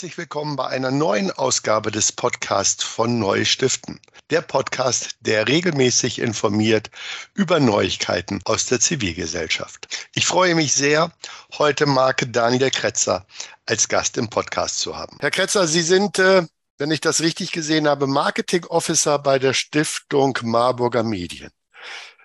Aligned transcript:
herzlich 0.00 0.16
willkommen 0.16 0.56
bei 0.56 0.66
einer 0.66 0.90
neuen 0.90 1.30
Ausgabe 1.30 1.90
des 1.90 2.10
Podcasts 2.10 2.82
von 2.82 3.18
Neu 3.18 3.44
Stiften. 3.44 4.00
Der 4.30 4.40
Podcast, 4.40 5.16
der 5.20 5.46
regelmäßig 5.46 6.20
informiert 6.20 6.90
über 7.34 7.60
Neuigkeiten 7.60 8.40
aus 8.46 8.64
der 8.64 8.80
Zivilgesellschaft. 8.80 10.08
Ich 10.14 10.24
freue 10.24 10.54
mich 10.54 10.72
sehr, 10.72 11.12
heute 11.58 11.84
Marke 11.84 12.26
Daniel 12.26 12.70
Kretzer 12.70 13.26
als 13.66 13.88
Gast 13.88 14.16
im 14.16 14.30
Podcast 14.30 14.78
zu 14.78 14.96
haben. 14.96 15.18
Herr 15.20 15.30
Kretzer, 15.30 15.68
Sie 15.68 15.82
sind, 15.82 16.18
äh, 16.18 16.46
wenn 16.78 16.90
ich 16.90 17.02
das 17.02 17.20
richtig 17.20 17.52
gesehen 17.52 17.86
habe, 17.86 18.06
Marketing 18.06 18.64
Officer 18.64 19.18
bei 19.18 19.38
der 19.38 19.52
Stiftung 19.52 20.38
Marburger 20.40 21.02
Medien. 21.02 21.50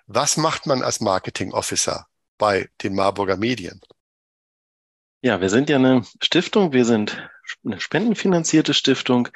Was 0.06 0.38
macht 0.38 0.64
man 0.64 0.80
als 0.80 1.00
Marketing 1.00 1.52
Officer 1.52 2.06
bei 2.38 2.70
den 2.82 2.94
Marburger 2.94 3.36
Medien? 3.36 3.82
Ja, 5.26 5.40
wir 5.40 5.50
sind 5.50 5.68
ja 5.68 5.74
eine 5.74 6.02
Stiftung, 6.22 6.72
wir 6.72 6.84
sind 6.84 7.28
eine 7.64 7.80
spendenfinanzierte 7.80 8.74
Stiftung. 8.74 9.28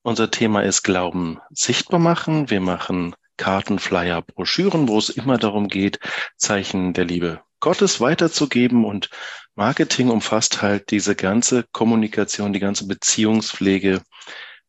Unser 0.00 0.30
Thema 0.30 0.62
ist 0.62 0.82
Glauben 0.82 1.40
sichtbar 1.50 2.00
machen. 2.00 2.48
Wir 2.48 2.62
machen 2.62 3.14
Karten, 3.36 3.78
Flyer, 3.78 4.22
Broschüren, 4.22 4.88
wo 4.88 4.96
es 4.96 5.10
immer 5.10 5.36
darum 5.36 5.68
geht, 5.68 6.00
Zeichen 6.38 6.94
der 6.94 7.04
Liebe 7.04 7.42
Gottes 7.60 8.00
weiterzugeben 8.00 8.86
und 8.86 9.10
Marketing 9.54 10.08
umfasst 10.08 10.62
halt 10.62 10.90
diese 10.90 11.14
ganze 11.14 11.66
Kommunikation, 11.70 12.54
die 12.54 12.58
ganze 12.58 12.86
Beziehungspflege 12.86 14.00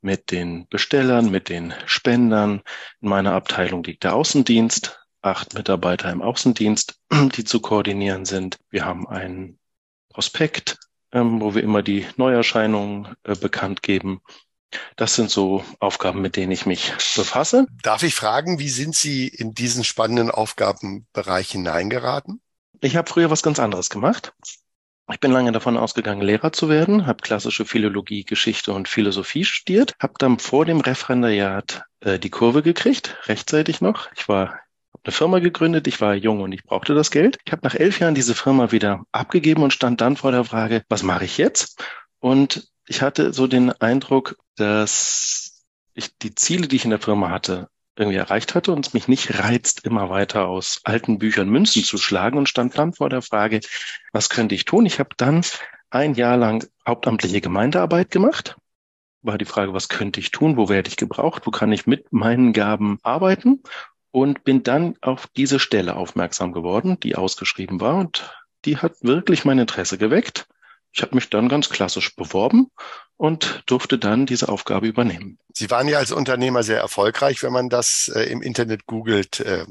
mit 0.02 0.32
den 0.32 0.68
Bestellern, 0.68 1.32
mit 1.32 1.48
den 1.48 1.76
Spendern. 1.86 2.62
In 3.00 3.08
meiner 3.08 3.32
Abteilung 3.32 3.86
liegt 3.86 4.04
der 4.04 4.16
Außendienst, 4.16 5.00
acht 5.22 5.54
Mitarbeiter 5.54 6.12
im 6.12 6.22
Außendienst, 6.22 7.00
die 7.38 7.46
zu 7.46 7.62
koordinieren 7.62 8.26
sind. 8.26 8.58
Wir 8.70 8.84
haben 8.84 9.08
einen 9.08 9.60
Prospekt, 10.18 10.80
ähm, 11.12 11.42
wo 11.42 11.54
wir 11.54 11.62
immer 11.62 11.84
die 11.84 12.08
Neuerscheinungen 12.16 13.16
äh, 13.22 13.36
bekannt 13.36 13.84
geben. 13.84 14.20
Das 14.96 15.14
sind 15.14 15.30
so 15.30 15.64
Aufgaben, 15.80 16.24
mit 16.24 16.36
denen 16.36 16.52
ich 16.52 16.66
mich 16.66 16.92
befasse. 17.16 17.68
Darf 17.84 18.02
ich 18.02 18.16
fragen, 18.16 18.58
wie 18.58 18.70
sind 18.70 18.96
Sie 18.96 19.28
in 19.28 19.54
diesen 19.54 19.84
spannenden 19.84 20.32
Aufgabenbereich 20.32 21.52
hineingeraten? 21.52 22.42
Ich 22.82 22.96
habe 22.96 23.08
früher 23.08 23.30
was 23.30 23.44
ganz 23.44 23.60
anderes 23.60 23.92
gemacht. 23.92 24.34
Ich 25.12 25.20
bin 25.20 25.30
lange 25.30 25.52
davon 25.52 25.78
ausgegangen, 25.78 26.24
Lehrer 26.24 26.52
zu 26.52 26.68
werden, 26.68 27.06
habe 27.06 27.22
klassische 27.22 27.66
Philologie, 27.66 28.24
Geschichte 28.24 28.74
und 28.74 28.88
Philosophie 28.88 29.46
studiert, 29.46 29.94
habe 30.00 30.14
dann 30.18 30.40
vor 30.40 30.66
dem 30.66 30.80
Referendariat 30.80 31.84
äh, 32.00 32.18
die 32.18 32.32
Kurve 32.32 32.64
gekriegt, 32.64 33.16
rechtzeitig 33.28 33.82
noch. 33.82 34.12
Ich 34.16 34.28
war 34.28 34.60
eine 35.04 35.12
Firma 35.12 35.40
gegründet, 35.40 35.88
ich 35.88 36.02
war 36.02 36.16
jung 36.16 36.42
und 36.42 36.52
ich 36.52 36.64
brauchte 36.64 36.94
das 36.94 37.12
Geld. 37.12 37.38
Ich 37.46 37.52
habe 37.52 37.62
nach 37.64 37.76
elf 37.76 38.00
Jahren 38.00 38.16
diese 38.16 38.36
Firma 38.36 38.72
wieder 38.72 39.04
abgegeben 39.12 39.64
und 39.64 39.74
stand 39.74 40.02
dann 40.02 40.18
vor 40.18 40.32
der 40.32 40.44
Frage, 40.44 40.84
was 40.90 41.04
mache 41.04 41.26
ich 41.26 41.38
jetzt? 41.38 41.84
Und 42.20 42.70
ich 42.88 43.02
hatte 43.02 43.34
so 43.34 43.48
den 43.48 43.72
Eindruck, 43.72 44.38
dass 44.56 45.66
ich 45.94 46.18
die 46.18 46.36
Ziele, 46.36 46.68
die 46.68 46.78
ich 46.78 46.86
in 46.86 46.92
der 46.92 47.00
Firma 47.00 47.30
hatte, 47.30 47.68
irgendwie 47.98 48.18
erreicht 48.18 48.56
hatte 48.56 48.72
und 48.72 48.86
es 48.86 48.94
mich 48.94 49.08
nicht 49.08 49.40
reizt, 49.40 49.84
immer 49.86 50.10
weiter 50.10 50.48
aus 50.48 50.82
alten 50.84 51.18
Büchern 51.18 51.50
Münzen 51.50 51.84
zu 51.84 51.98
schlagen 51.98 52.38
und 52.38 52.48
stand 52.48 52.78
dann 52.78 52.94
vor 52.94 53.10
der 53.10 53.22
Frage, 53.22 53.60
was 54.14 54.30
könnte 54.30 54.56
ich 54.56 54.66
tun? 54.66 54.86
Ich 54.86 55.00
habe 55.00 55.10
dann 55.18 55.42
ein 55.90 56.14
Jahr 56.14 56.38
lang 56.38 56.68
hauptamtliche 56.88 57.42
Gemeindearbeit 57.42 58.12
gemacht. 58.12 58.56
War 59.22 59.38
die 59.38 59.46
Frage, 59.46 59.74
was 59.74 59.90
könnte 59.90 60.20
ich 60.20 60.32
tun? 60.32 60.58
Wo 60.58 60.70
werde 60.70 60.90
ich 60.90 60.96
gebraucht? 60.96 61.46
Wo 61.46 61.52
kann 61.52 61.72
ich 61.72 61.88
mit 61.88 62.14
meinen 62.14 62.54
Gaben 62.54 63.00
arbeiten? 63.02 63.64
Und 64.18 64.44
bin 64.44 64.64
dann 64.64 64.96
auf 65.02 65.28
diese 65.38 65.60
Stelle 65.60 65.96
aufmerksam 65.96 66.52
geworden, 66.52 67.00
die 67.00 67.16
ausgeschrieben 67.16 67.80
war 67.80 67.98
und 67.98 68.34
die 68.66 68.78
hat 68.78 68.94
wirklich 69.02 69.46
mein 69.46 69.60
Interesse 69.60 70.00
geweckt. 70.00 70.48
Ich 70.92 71.04
habe 71.04 71.14
mich 71.14 71.30
dann 71.30 71.50
ganz 71.50 71.70
klassisch 71.70 72.16
beworben 72.16 72.72
und 73.18 73.62
durfte 73.68 74.00
dann 74.00 74.26
diese 74.26 74.50
Aufgabe 74.50 74.88
übernehmen. 74.88 75.38
Sie 75.54 75.70
waren 75.70 75.88
ja 75.88 76.00
als 76.00 76.12
Unternehmer 76.12 76.64
sehr 76.64 76.80
erfolgreich. 76.80 77.44
Wenn 77.44 77.54
man 77.54 77.70
das 77.70 78.12
äh, 78.16 78.24
im 78.24 78.42
Internet 78.42 78.88
googelt, 78.88 79.40
äh, 79.42 79.68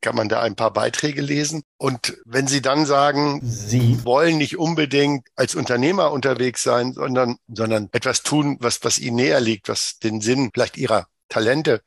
kann 0.00 0.16
man 0.16 0.28
da 0.28 0.40
ein 0.40 0.56
paar 0.56 0.72
Beiträge 0.72 1.22
lesen. 1.22 1.62
Und 1.76 2.16
wenn 2.24 2.48
Sie 2.48 2.62
dann 2.62 2.86
sagen, 2.86 3.42
Sie 3.44 4.04
wollen 4.04 4.38
nicht 4.38 4.58
unbedingt 4.58 5.28
als 5.36 5.54
Unternehmer 5.54 6.10
unterwegs 6.10 6.64
sein, 6.64 6.94
sondern, 6.94 7.36
sondern 7.46 7.90
etwas 7.92 8.24
tun, 8.24 8.56
was, 8.58 8.82
was 8.82 8.98
Ihnen 8.98 9.16
näher 9.16 9.40
liegt, 9.40 9.68
was 9.68 10.00
den 10.00 10.20
Sinn 10.20 10.50
vielleicht 10.52 10.78
Ihrer 10.78 11.06
Talente 11.28 11.80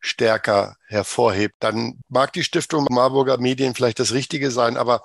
stärker 0.00 0.76
hervorhebt. 0.86 1.56
Dann 1.60 2.00
mag 2.08 2.32
die 2.32 2.44
Stiftung 2.44 2.86
Marburger 2.90 3.38
Medien 3.38 3.74
vielleicht 3.74 3.98
das 3.98 4.12
Richtige 4.12 4.50
sein, 4.50 4.76
aber 4.76 5.02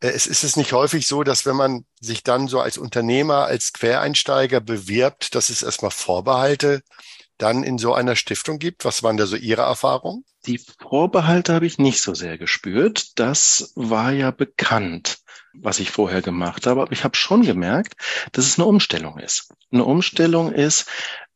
äh, 0.00 0.08
es 0.08 0.26
ist 0.26 0.44
es 0.44 0.56
nicht 0.56 0.72
häufig 0.72 1.06
so, 1.06 1.22
dass 1.22 1.46
wenn 1.46 1.56
man 1.56 1.84
sich 2.00 2.22
dann 2.22 2.48
so 2.48 2.60
als 2.60 2.78
Unternehmer, 2.78 3.44
als 3.46 3.72
Quereinsteiger 3.72 4.60
bewirbt, 4.60 5.34
dass 5.34 5.50
es 5.50 5.62
erstmal 5.62 5.90
Vorbehalte 5.90 6.82
dann 7.38 7.64
in 7.64 7.78
so 7.78 7.94
einer 7.94 8.16
Stiftung 8.16 8.58
gibt? 8.58 8.84
Was 8.84 9.02
waren 9.02 9.16
da 9.16 9.26
so 9.26 9.36
Ihre 9.36 9.62
Erfahrungen? 9.62 10.24
Die 10.46 10.58
Vorbehalte 10.58 11.54
habe 11.54 11.66
ich 11.66 11.78
nicht 11.78 12.02
so 12.02 12.14
sehr 12.14 12.38
gespürt. 12.38 13.18
Das 13.18 13.72
war 13.74 14.12
ja 14.12 14.30
bekannt, 14.30 15.18
was 15.54 15.80
ich 15.80 15.90
vorher 15.90 16.22
gemacht 16.22 16.66
habe. 16.66 16.82
Aber 16.82 16.92
ich 16.92 17.04
habe 17.04 17.16
schon 17.16 17.42
gemerkt, 17.42 17.94
dass 18.32 18.46
es 18.46 18.58
eine 18.58 18.66
Umstellung 18.66 19.18
ist. 19.18 19.52
Eine 19.72 19.84
Umstellung 19.84 20.52
ist, 20.52 20.86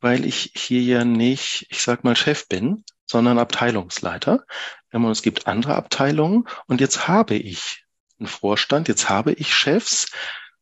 weil 0.00 0.24
ich 0.24 0.52
hier 0.54 0.82
ja 0.82 1.04
nicht, 1.04 1.66
ich 1.70 1.82
sag 1.82 2.04
mal, 2.04 2.16
Chef 2.16 2.48
bin, 2.48 2.84
sondern 3.06 3.38
Abteilungsleiter. 3.38 4.44
Und 4.92 5.04
es 5.10 5.22
gibt 5.22 5.46
andere 5.46 5.74
Abteilungen. 5.74 6.44
Und 6.66 6.80
jetzt 6.80 7.08
habe 7.08 7.36
ich 7.36 7.84
einen 8.18 8.26
Vorstand, 8.26 8.88
jetzt 8.88 9.08
habe 9.08 9.32
ich 9.32 9.54
Chefs 9.54 10.06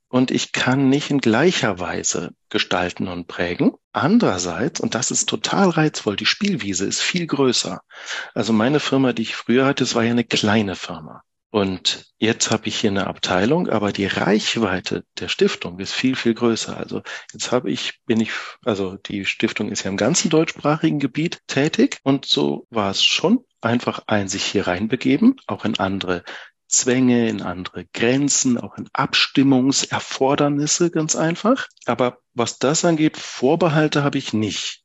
und 0.08 0.30
ich 0.30 0.52
kann 0.52 0.88
nicht 0.88 1.10
in 1.10 1.18
gleicher 1.18 1.78
Weise 1.78 2.32
gestalten 2.48 3.08
und 3.08 3.26
prägen. 3.26 3.72
Andererseits, 3.92 4.80
und 4.80 4.94
das 4.94 5.10
ist 5.10 5.28
total 5.28 5.70
reizvoll, 5.70 6.16
die 6.16 6.26
Spielwiese 6.26 6.86
ist 6.86 7.00
viel 7.00 7.26
größer. 7.26 7.80
Also 8.34 8.52
meine 8.52 8.80
Firma, 8.80 9.12
die 9.12 9.22
ich 9.22 9.36
früher 9.36 9.66
hatte, 9.66 9.84
das 9.84 9.94
war 9.94 10.04
ja 10.04 10.12
eine 10.12 10.24
kleine 10.24 10.76
Firma. 10.76 11.22
Und 11.50 12.06
jetzt 12.18 12.50
habe 12.50 12.66
ich 12.68 12.80
hier 12.80 12.90
eine 12.90 13.06
Abteilung, 13.06 13.68
aber 13.68 13.92
die 13.92 14.06
Reichweite 14.06 15.04
der 15.18 15.28
Stiftung 15.28 15.78
ist 15.78 15.92
viel, 15.92 16.16
viel 16.16 16.34
größer. 16.34 16.76
Also 16.76 17.02
jetzt 17.32 17.52
habe 17.52 17.70
ich, 17.70 18.00
bin 18.04 18.20
ich, 18.20 18.32
also 18.64 18.96
die 18.96 19.24
Stiftung 19.24 19.70
ist 19.70 19.84
ja 19.84 19.90
im 19.90 19.96
ganzen 19.96 20.28
deutschsprachigen 20.28 20.98
Gebiet 20.98 21.40
tätig 21.46 21.98
und 22.02 22.26
so 22.26 22.66
war 22.70 22.90
es 22.90 23.04
schon 23.04 23.44
einfach 23.60 24.02
ein 24.06 24.28
sich 24.28 24.44
hier 24.44 24.66
reinbegeben, 24.66 25.36
auch 25.46 25.64
in 25.64 25.78
andere 25.78 26.24
Zwänge, 26.68 27.28
in 27.28 27.42
andere 27.42 27.86
Grenzen, 27.86 28.58
auch 28.58 28.76
in 28.76 28.88
Abstimmungserfordernisse 28.92 30.90
ganz 30.90 31.14
einfach. 31.14 31.68
Aber 31.86 32.18
was 32.34 32.58
das 32.58 32.84
angeht, 32.84 33.16
Vorbehalte 33.16 34.02
habe 34.02 34.18
ich 34.18 34.32
nicht 34.32 34.82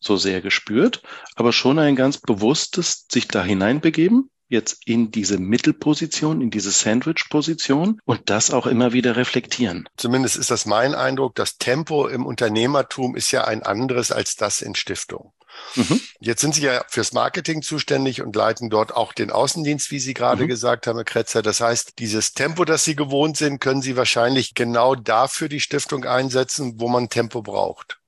so 0.00 0.16
sehr 0.16 0.40
gespürt, 0.40 1.02
aber 1.36 1.52
schon 1.52 1.78
ein 1.78 1.94
ganz 1.94 2.18
bewusstes 2.18 3.06
sich 3.10 3.28
da 3.28 3.44
hineinbegeben 3.44 4.30
jetzt 4.50 4.82
in 4.84 5.10
diese 5.10 5.38
Mittelposition, 5.38 6.42
in 6.42 6.50
diese 6.50 6.72
Sandwich-Position 6.72 8.00
und 8.04 8.28
das 8.28 8.50
auch 8.50 8.66
immer 8.66 8.92
wieder 8.92 9.16
reflektieren. 9.16 9.88
Zumindest 9.96 10.36
ist 10.36 10.50
das 10.50 10.66
mein 10.66 10.94
Eindruck. 10.94 11.36
Das 11.36 11.56
Tempo 11.56 12.08
im 12.08 12.26
Unternehmertum 12.26 13.16
ist 13.16 13.30
ja 13.30 13.44
ein 13.44 13.62
anderes 13.62 14.12
als 14.12 14.34
das 14.34 14.60
in 14.60 14.74
Stiftung. 14.74 15.32
Mhm. 15.76 16.00
Jetzt 16.20 16.40
sind 16.40 16.54
Sie 16.54 16.62
ja 16.62 16.84
fürs 16.88 17.12
Marketing 17.12 17.62
zuständig 17.62 18.22
und 18.22 18.34
leiten 18.34 18.70
dort 18.70 18.94
auch 18.94 19.12
den 19.12 19.30
Außendienst, 19.30 19.90
wie 19.90 20.00
Sie 20.00 20.14
gerade 20.14 20.44
mhm. 20.44 20.48
gesagt 20.48 20.86
haben, 20.86 20.96
Herr 20.96 21.04
Kretzer. 21.04 21.42
Das 21.42 21.60
heißt, 21.60 21.98
dieses 21.98 22.32
Tempo, 22.32 22.64
das 22.64 22.84
Sie 22.84 22.96
gewohnt 22.96 23.36
sind, 23.36 23.60
können 23.60 23.82
Sie 23.82 23.96
wahrscheinlich 23.96 24.54
genau 24.54 24.94
dafür 24.94 25.48
die 25.48 25.60
Stiftung 25.60 26.04
einsetzen, 26.04 26.74
wo 26.76 26.88
man 26.88 27.08
Tempo 27.08 27.42
braucht. 27.42 28.00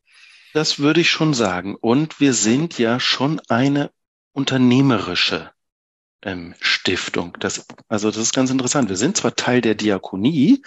Das 0.55 0.79
würde 0.79 1.01
ich 1.01 1.11
schon 1.11 1.35
sagen. 1.35 1.77
Und 1.77 2.21
wir 2.21 2.35
sind 2.35 2.79
ja 2.79 3.01
schon 3.01 3.41
eine 3.49 3.91
unternehmerische 4.33 5.51
ähm, 6.23 6.55
Stiftung. 6.61 7.37
Das, 7.41 7.67
also 7.89 8.09
das 8.11 8.19
ist 8.19 8.35
ganz 8.35 8.51
interessant. 8.51 8.89
Wir 8.89 8.97
sind 8.97 9.17
zwar 9.17 9.35
Teil 9.35 9.61
der 9.61 9.75
Diakonie 9.75 10.63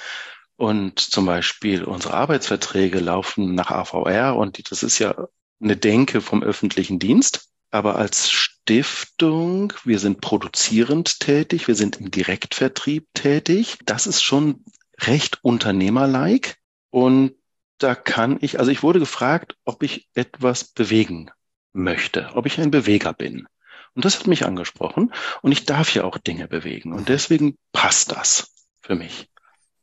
und 0.58 1.00
zum 1.00 1.26
Beispiel 1.26 1.84
unsere 1.84 2.14
Arbeitsverträge 2.14 3.00
laufen 3.00 3.56
nach 3.56 3.72
AVR 3.72 4.36
und 4.36 4.72
das 4.72 4.84
ist 4.84 5.00
ja 5.00 5.28
eine 5.62 5.78
Denke 5.78 6.22
vom 6.22 6.44
öffentlichen 6.44 7.00
Dienst. 7.00 7.50
Aber 7.72 7.98
als 7.98 8.32
Stiftung, 8.32 9.74
wir 9.84 10.00
sind 10.00 10.22
produzierend 10.22 11.20
tätig, 11.20 11.68
wir 11.68 11.76
sind 11.76 11.98
im 11.98 12.10
Direktvertrieb 12.10 13.08
tätig. 13.14 13.78
Das 13.86 14.08
ist 14.08 14.22
schon 14.22 14.64
recht 15.02 15.40
unternehmerlike. 15.42 16.54
Und 16.90 17.34
da 17.78 17.96
kann 17.96 18.38
ich, 18.40 18.60
also 18.60 18.72
ich 18.72 18.84
wurde 18.84 19.00
gefragt, 19.00 19.58
ob 19.66 19.84
ich 19.84 20.08
etwas 20.14 20.64
bewegen 20.64 21.32
möchte, 21.74 22.32
ob 22.36 22.46
ich 22.46 22.60
ein 22.60 22.72
Beweger 22.72 23.12
bin. 23.12 23.48
Und 23.96 24.06
das 24.06 24.20
hat 24.20 24.28
mich 24.28 24.46
angesprochen. 24.46 25.14
Und 25.42 25.52
ich 25.52 25.66
darf 25.66 25.94
ja 25.94 26.04
auch 26.04 26.18
Dinge 26.18 26.48
bewegen. 26.48 26.94
Und 26.94 27.10
deswegen 27.10 27.58
passt 27.72 28.12
das 28.12 28.52
für 28.82 28.96
mich. 28.96 29.30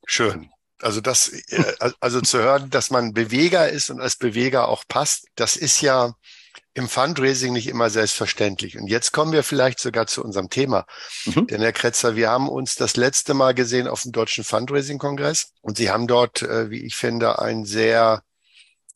Schön. 0.06 0.50
Also 0.80 1.00
das, 1.00 1.28
äh, 1.28 1.92
also 2.00 2.20
zu 2.20 2.38
hören, 2.38 2.68
dass 2.70 2.90
man 2.90 3.14
Beweger 3.14 3.68
ist 3.68 3.90
und 3.90 4.00
als 4.00 4.16
Beweger 4.16 4.68
auch 4.68 4.84
passt, 4.86 5.28
das 5.36 5.56
ist 5.56 5.80
ja 5.80 6.14
im 6.74 6.88
Fundraising 6.88 7.52
nicht 7.52 7.68
immer 7.68 7.90
selbstverständlich. 7.90 8.78
Und 8.78 8.88
jetzt 8.88 9.12
kommen 9.12 9.32
wir 9.32 9.42
vielleicht 9.42 9.78
sogar 9.78 10.06
zu 10.06 10.22
unserem 10.24 10.50
Thema. 10.50 10.86
Mhm. 11.26 11.46
Denn 11.46 11.60
Herr 11.60 11.72
Kretzer, 11.72 12.16
wir 12.16 12.30
haben 12.30 12.48
uns 12.48 12.74
das 12.74 12.96
letzte 12.96 13.34
Mal 13.34 13.54
gesehen 13.54 13.88
auf 13.88 14.02
dem 14.02 14.12
Deutschen 14.12 14.44
Fundraising-Kongress 14.44 15.52
und 15.60 15.76
Sie 15.76 15.90
haben 15.90 16.06
dort, 16.06 16.42
äh, 16.42 16.70
wie 16.70 16.84
ich 16.84 16.96
finde, 16.96 17.38
ein 17.38 17.64
sehr 17.64 18.22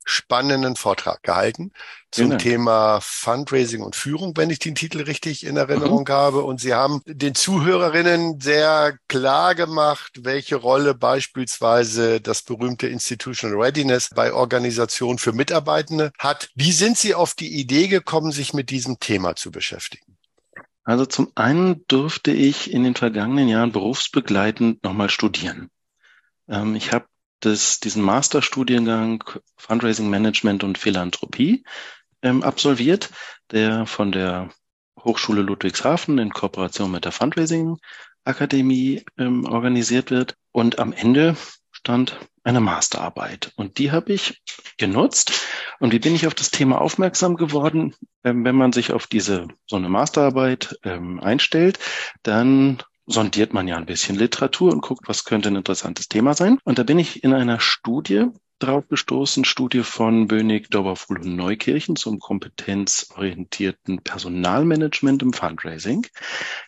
spannenden 0.06 0.76
Vortrag 0.76 1.22
gehalten 1.22 1.72
zum 2.12 2.38
Thema 2.38 3.00
Fundraising 3.02 3.82
und 3.82 3.94
Führung, 3.94 4.34
wenn 4.36 4.48
ich 4.48 4.58
den 4.58 4.74
Titel 4.74 5.02
richtig 5.02 5.44
in 5.44 5.56
Erinnerung 5.56 6.04
mhm. 6.08 6.12
habe. 6.12 6.44
Und 6.44 6.60
Sie 6.60 6.72
haben 6.72 7.02
den 7.04 7.34
Zuhörerinnen 7.34 8.40
sehr 8.40 8.96
klar 9.08 9.54
gemacht, 9.54 10.20
welche 10.22 10.56
Rolle 10.56 10.94
beispielsweise 10.94 12.20
das 12.20 12.42
berühmte 12.42 12.86
Institutional 12.86 13.60
Readiness 13.60 14.10
bei 14.14 14.32
Organisationen 14.32 15.18
für 15.18 15.32
Mitarbeitende 15.32 16.12
hat. 16.18 16.48
Wie 16.54 16.72
sind 16.72 16.96
Sie 16.96 17.14
auf 17.14 17.34
die 17.34 17.60
Idee 17.60 17.88
gekommen, 17.88 18.32
sich 18.32 18.54
mit 18.54 18.70
diesem 18.70 18.98
Thema 18.98 19.36
zu 19.36 19.50
beschäftigen? 19.50 20.16
Also 20.84 21.04
zum 21.04 21.32
einen 21.34 21.84
durfte 21.88 22.30
ich 22.30 22.72
in 22.72 22.84
den 22.84 22.94
vergangenen 22.94 23.48
Jahren 23.48 23.72
berufsbegleitend 23.72 24.84
nochmal 24.84 25.10
studieren. 25.10 25.68
Ähm, 26.48 26.76
ich 26.76 26.92
habe 26.92 27.06
das, 27.40 27.80
diesen 27.80 28.02
Masterstudiengang 28.02 29.24
Fundraising 29.56 30.08
Management 30.08 30.64
und 30.64 30.78
Philanthropie 30.78 31.64
ähm, 32.22 32.42
absolviert, 32.42 33.10
der 33.50 33.86
von 33.86 34.12
der 34.12 34.50
Hochschule 34.98 35.42
Ludwigshafen 35.42 36.18
in 36.18 36.30
Kooperation 36.30 36.90
mit 36.90 37.04
der 37.04 37.12
Fundraising 37.12 37.78
Akademie 38.24 39.04
ähm, 39.18 39.44
organisiert 39.44 40.10
wird. 40.10 40.36
Und 40.52 40.78
am 40.78 40.92
Ende 40.92 41.36
stand 41.70 42.18
eine 42.42 42.60
Masterarbeit. 42.60 43.52
Und 43.56 43.78
die 43.78 43.92
habe 43.92 44.12
ich 44.12 44.42
genutzt. 44.78 45.32
Und 45.78 45.92
wie 45.92 45.98
bin 45.98 46.14
ich 46.14 46.26
auf 46.26 46.34
das 46.34 46.50
Thema 46.50 46.80
aufmerksam 46.80 47.36
geworden? 47.36 47.94
Ähm, 48.24 48.44
wenn 48.44 48.56
man 48.56 48.72
sich 48.72 48.92
auf 48.92 49.06
diese 49.06 49.46
so 49.66 49.76
eine 49.76 49.88
Masterarbeit 49.88 50.78
ähm, 50.82 51.20
einstellt, 51.20 51.78
dann 52.22 52.82
sondiert 53.06 53.54
man 53.54 53.68
ja 53.68 53.76
ein 53.76 53.86
bisschen 53.86 54.16
Literatur 54.16 54.72
und 54.72 54.82
guckt, 54.82 55.08
was 55.08 55.24
könnte 55.24 55.48
ein 55.48 55.56
interessantes 55.56 56.08
Thema 56.08 56.34
sein. 56.34 56.58
Und 56.64 56.78
da 56.78 56.82
bin 56.82 56.98
ich 56.98 57.24
in 57.24 57.32
einer 57.32 57.60
Studie 57.60 58.26
drauf 58.58 58.88
gestoßen, 58.88 59.44
Studie 59.44 59.82
von 59.82 60.28
Bönig, 60.28 60.70
Dauberfuhl 60.70 61.18
und 61.18 61.36
Neukirchen 61.36 61.96
zum 61.96 62.18
kompetenzorientierten 62.18 64.02
Personalmanagement 64.02 65.22
im 65.22 65.32
Fundraising. 65.32 66.06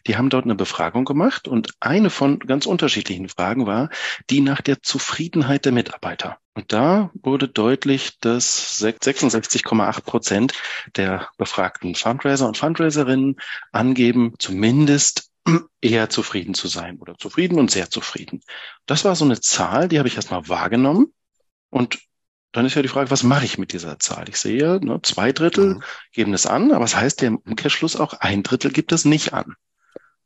Die 0.06 0.16
haben 0.16 0.28
dort 0.28 0.44
eine 0.44 0.54
Befragung 0.54 1.04
gemacht 1.04 1.48
und 1.48 1.74
eine 1.80 2.10
von 2.10 2.38
ganz 2.40 2.66
unterschiedlichen 2.66 3.28
Fragen 3.28 3.66
war 3.66 3.88
die 4.28 4.40
nach 4.40 4.60
der 4.60 4.82
Zufriedenheit 4.82 5.64
der 5.64 5.72
Mitarbeiter. 5.72 6.38
Und 6.54 6.72
da 6.72 7.10
wurde 7.14 7.48
deutlich, 7.48 8.18
dass 8.20 8.82
66,8 8.82 10.02
Prozent 10.02 10.54
der 10.96 11.28
befragten 11.38 11.94
Fundraiser 11.94 12.48
und 12.48 12.58
Fundraiserinnen 12.58 13.36
angeben, 13.72 14.34
zumindest 14.38 15.27
eher 15.80 16.10
zufrieden 16.10 16.54
zu 16.54 16.68
sein 16.68 16.98
oder 16.98 17.16
zufrieden 17.16 17.58
und 17.58 17.70
sehr 17.70 17.90
zufrieden. 17.90 18.40
Das 18.86 19.04
war 19.04 19.14
so 19.16 19.24
eine 19.24 19.40
Zahl, 19.40 19.88
die 19.88 19.98
habe 19.98 20.08
ich 20.08 20.16
erstmal 20.16 20.48
wahrgenommen. 20.48 21.12
Und 21.70 21.98
dann 22.52 22.64
ist 22.66 22.74
ja 22.74 22.82
die 22.82 22.88
Frage, 22.88 23.10
was 23.10 23.22
mache 23.22 23.44
ich 23.44 23.58
mit 23.58 23.72
dieser 23.72 23.98
Zahl? 23.98 24.28
Ich 24.28 24.36
sehe, 24.36 24.80
ne, 24.82 25.00
zwei 25.02 25.32
Drittel 25.32 25.76
mhm. 25.76 25.82
geben 26.12 26.34
es 26.34 26.46
an, 26.46 26.72
aber 26.72 26.84
es 26.84 26.92
das 26.92 27.00
heißt 27.00 27.22
ja 27.22 27.28
im 27.28 27.36
Umkehrschluss 27.36 27.96
auch, 27.96 28.14
ein 28.14 28.42
Drittel 28.42 28.72
gibt 28.72 28.92
es 28.92 29.04
nicht 29.04 29.32
an. 29.32 29.54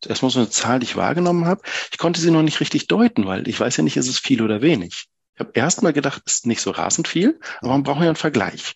Erstmal 0.07 0.31
so 0.31 0.41
eine 0.41 0.51
Zahl, 0.51 0.81
die 0.81 0.85
ich 0.85 0.97
wahrgenommen 0.97 1.45
habe. 1.45 1.63
Ich 1.91 1.99
konnte 1.99 2.21
sie 2.21 2.31
noch 2.31 2.43
nicht 2.43 2.61
richtig 2.61 2.89
deuten, 2.89 3.27
weil 3.27 3.47
ich 3.47 3.59
weiß 3.59 3.77
ja 3.77 3.85
nicht, 3.85 3.97
ist 3.97 4.09
es 4.09 4.19
viel 4.19 4.43
oder 4.43 4.61
wenig. 4.61 5.07
Ich 5.35 5.41
habe 5.41 5.53
erstmal 5.55 5.93
gedacht, 5.93 6.23
es 6.27 6.35
ist 6.35 6.47
nicht 6.47 6.61
so 6.61 6.73
rasend 6.73 7.07
viel, 7.07 7.39
aber 7.61 7.71
man 7.71 7.85
braucht 7.85 8.01
ja 8.01 8.07
einen 8.07 8.17
Vergleich. 8.17 8.75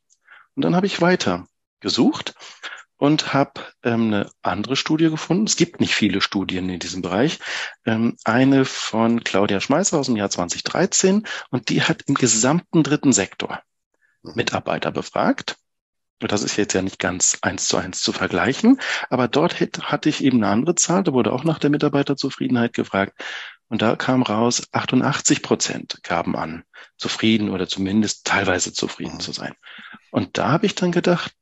Und 0.55 0.65
dann 0.65 0.77
habe 0.77 0.87
ich 0.87 1.01
weiter 1.01 1.47
gesucht 1.81 2.35
und 2.99 3.35
habe 3.35 3.61
ähm, 3.83 4.07
eine 4.07 4.31
andere 4.43 4.77
Studie 4.77 5.11
gefunden. 5.11 5.45
Es 5.45 5.57
gibt 5.57 5.81
nicht 5.81 5.95
viele 5.95 6.21
Studien 6.21 6.69
in 6.69 6.79
diesem 6.79 7.03
Bereich. 7.03 7.39
Ähm, 7.85 8.17
eine 8.25 8.65
von 8.65 9.23
Claudia 9.23 9.61
Schmeißer 9.61 9.99
aus 9.99 10.07
dem 10.07 10.17
Jahr 10.17 10.31
2013 10.31 11.27
und 11.51 11.69
die 11.69 11.83
hat 11.83 12.03
im 12.07 12.15
gesamten 12.15 12.83
dritten 12.83 13.13
Sektor 13.13 13.63
mhm. 14.23 14.33
Mitarbeiter 14.35 14.91
befragt. 14.91 15.57
Das 16.19 16.43
ist 16.43 16.57
jetzt 16.57 16.73
ja 16.73 16.81
nicht 16.81 16.99
ganz 16.99 17.37
eins 17.43 17.69
zu 17.69 17.77
eins 17.77 18.01
zu 18.01 18.11
vergleichen, 18.11 18.81
aber 19.11 19.29
dort 19.29 19.61
hatte 19.61 20.09
ich 20.09 20.25
eben 20.25 20.39
eine 20.39 20.51
andere 20.51 20.75
Zahl. 20.75 21.03
Da 21.03 21.13
wurde 21.13 21.31
auch 21.31 21.45
nach 21.45 21.59
der 21.59 21.69
Mitarbeiterzufriedenheit 21.69 22.73
gefragt. 22.73 23.21
Und 23.69 23.83
da 23.83 23.97
kam 23.97 24.23
raus, 24.23 24.67
88 24.73 25.43
Prozent 25.43 25.99
gaben 26.05 26.37
an, 26.37 26.63
zufrieden 26.97 27.51
oder 27.51 27.69
zumindest 27.69 28.25
teilweise 28.25 28.73
zufrieden 28.73 29.17
mhm. 29.17 29.21
zu 29.21 29.33
sein. 29.33 29.55
Und 30.11 30.39
da 30.39 30.53
habe 30.53 30.65
ich 30.65 30.75
dann 30.75 30.93
gedacht, 30.93 31.35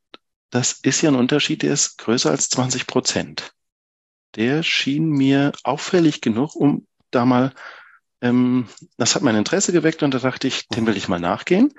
das 0.55 0.71
ist 0.71 1.03
ja 1.03 1.11
ein 1.11 1.17
Unterschied, 1.17 1.63
der 1.63 1.73
ist 1.73 1.99
größer 1.99 2.31
als 2.31 2.49
20 2.49 2.87
Prozent. 2.87 3.53
Der 4.37 4.63
schien 4.63 5.09
mir 5.09 5.51
auffällig 5.65 6.21
genug, 6.21 6.55
um 6.55 6.87
da 7.11 7.25
mal, 7.25 7.53
ähm, 8.21 8.69
das 8.97 9.17
hat 9.17 9.23
mein 9.23 9.35
Interesse 9.35 9.73
geweckt 9.73 10.05
und 10.05 10.15
da 10.15 10.21
dachte 10.21 10.47
ich, 10.47 10.69
dem 10.69 10.87
will 10.87 10.97
ich 10.97 11.09
mal 11.09 11.19
nachgehen. 11.19 11.75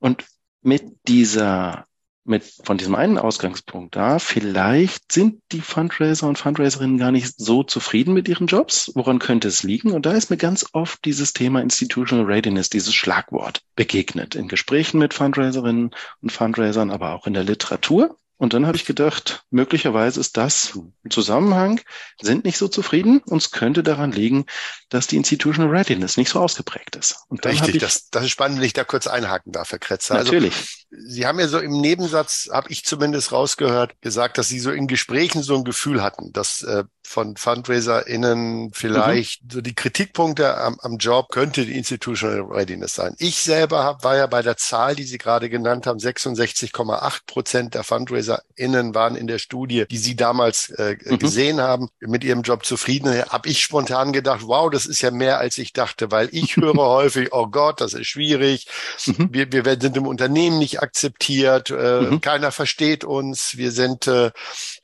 Und 0.00 0.24
mit 0.62 0.82
dieser 1.06 1.86
mit 2.26 2.44
von 2.64 2.78
diesem 2.78 2.94
einen 2.94 3.18
Ausgangspunkt 3.18 3.96
da, 3.96 4.18
vielleicht 4.18 5.12
sind 5.12 5.40
die 5.52 5.60
Fundraiser 5.60 6.28
und 6.28 6.38
Fundraiserinnen 6.38 6.98
gar 6.98 7.12
nicht 7.12 7.34
so 7.36 7.62
zufrieden 7.62 8.14
mit 8.14 8.28
ihren 8.28 8.46
Jobs. 8.46 8.90
Woran 8.94 9.18
könnte 9.18 9.48
es 9.48 9.62
liegen? 9.62 9.92
Und 9.92 10.06
da 10.06 10.12
ist 10.12 10.30
mir 10.30 10.36
ganz 10.36 10.66
oft 10.72 11.04
dieses 11.04 11.32
Thema 11.32 11.60
Institutional 11.60 12.26
Readiness, 12.26 12.70
dieses 12.70 12.94
Schlagwort 12.94 13.62
begegnet 13.74 14.34
in 14.34 14.48
Gesprächen 14.48 14.98
mit 14.98 15.14
Fundraiserinnen 15.14 15.90
und 16.20 16.32
Fundraisern, 16.32 16.90
aber 16.90 17.12
auch 17.12 17.26
in 17.26 17.34
der 17.34 17.44
Literatur. 17.44 18.18
Und 18.38 18.52
dann 18.52 18.66
habe 18.66 18.76
ich 18.76 18.84
gedacht, 18.84 19.44
möglicherweise 19.50 20.20
ist 20.20 20.36
das 20.36 20.74
ein 21.04 21.10
Zusammenhang, 21.10 21.80
sind 22.20 22.44
nicht 22.44 22.58
so 22.58 22.68
zufrieden 22.68 23.20
und 23.26 23.38
es 23.38 23.50
könnte 23.50 23.82
daran 23.82 24.12
liegen, 24.12 24.44
dass 24.90 25.06
die 25.06 25.16
Institutional 25.16 25.70
Readiness 25.70 26.18
nicht 26.18 26.28
so 26.28 26.40
ausgeprägt 26.40 26.96
ist. 26.96 27.16
Richtig, 27.44 27.78
das, 27.78 28.10
das 28.10 28.24
ist 28.24 28.30
spannend, 28.30 28.58
wenn 28.58 28.66
ich 28.66 28.74
da 28.74 28.84
kurz 28.84 29.06
einhaken 29.06 29.52
darf, 29.52 29.72
Herr 29.72 29.78
Kretzer. 29.78 30.16
Also 30.16 30.32
Natürlich. 30.32 30.54
Also, 30.54 30.76
Sie 31.08 31.26
haben 31.26 31.40
ja 31.40 31.48
so 31.48 31.58
im 31.58 31.80
Nebensatz, 31.80 32.48
habe 32.52 32.70
ich 32.70 32.84
zumindest 32.84 33.32
rausgehört, 33.32 34.00
gesagt, 34.02 34.38
dass 34.38 34.48
Sie 34.48 34.60
so 34.60 34.70
in 34.70 34.86
Gesprächen 34.86 35.42
so 35.42 35.56
ein 35.56 35.64
Gefühl 35.64 36.02
hatten, 36.02 36.32
dass 36.32 36.62
äh, 36.62 36.84
von 37.06 37.36
FundraiserInnen 37.36 38.70
vielleicht 38.72 39.44
mhm. 39.44 39.50
so 39.50 39.60
die 39.60 39.74
Kritikpunkte 39.74 40.56
am, 40.56 40.78
am, 40.80 40.98
Job 40.98 41.28
könnte 41.30 41.64
die 41.64 41.76
Institutional 41.76 42.40
Readiness 42.42 42.94
sein. 42.94 43.14
Ich 43.18 43.42
selber 43.42 43.84
hab, 43.84 44.04
war 44.04 44.16
ja 44.16 44.26
bei 44.26 44.42
der 44.42 44.56
Zahl, 44.56 44.96
die 44.96 45.04
Sie 45.04 45.18
gerade 45.18 45.48
genannt 45.48 45.86
haben, 45.86 45.98
66,8 45.98 47.20
Prozent 47.26 47.74
der 47.74 47.84
FundraiserInnen 48.26 48.94
waren 48.94 49.16
in 49.16 49.26
der 49.26 49.38
Studie, 49.38 49.86
die 49.90 49.98
Sie 49.98 50.16
damals 50.16 50.70
äh, 50.70 50.96
mhm. 51.04 51.18
gesehen 51.18 51.60
haben, 51.60 51.88
mit 52.00 52.24
ihrem 52.24 52.42
Job 52.42 52.64
zufrieden. 52.64 53.24
Habe 53.28 53.48
ich 53.48 53.60
spontan 53.60 54.12
gedacht, 54.12 54.42
wow, 54.44 54.70
das 54.70 54.86
ist 54.86 55.00
ja 55.00 55.10
mehr, 55.10 55.38
als 55.38 55.58
ich 55.58 55.72
dachte, 55.72 56.10
weil 56.10 56.28
ich 56.32 56.56
höre 56.56 56.76
häufig, 56.76 57.32
oh 57.32 57.46
Gott, 57.46 57.80
das 57.80 57.94
ist 57.94 58.06
schwierig. 58.06 58.66
Mhm. 59.06 59.28
Wir, 59.32 59.52
wir 59.52 59.64
sind 59.80 59.96
im 59.96 60.06
Unternehmen 60.06 60.58
nicht 60.58 60.82
akzeptiert, 60.82 61.70
äh, 61.70 62.02
mhm. 62.02 62.20
keiner 62.20 62.52
versteht 62.52 63.04
uns, 63.04 63.56
wir 63.56 63.70
sind 63.70 64.06
äh, 64.06 64.30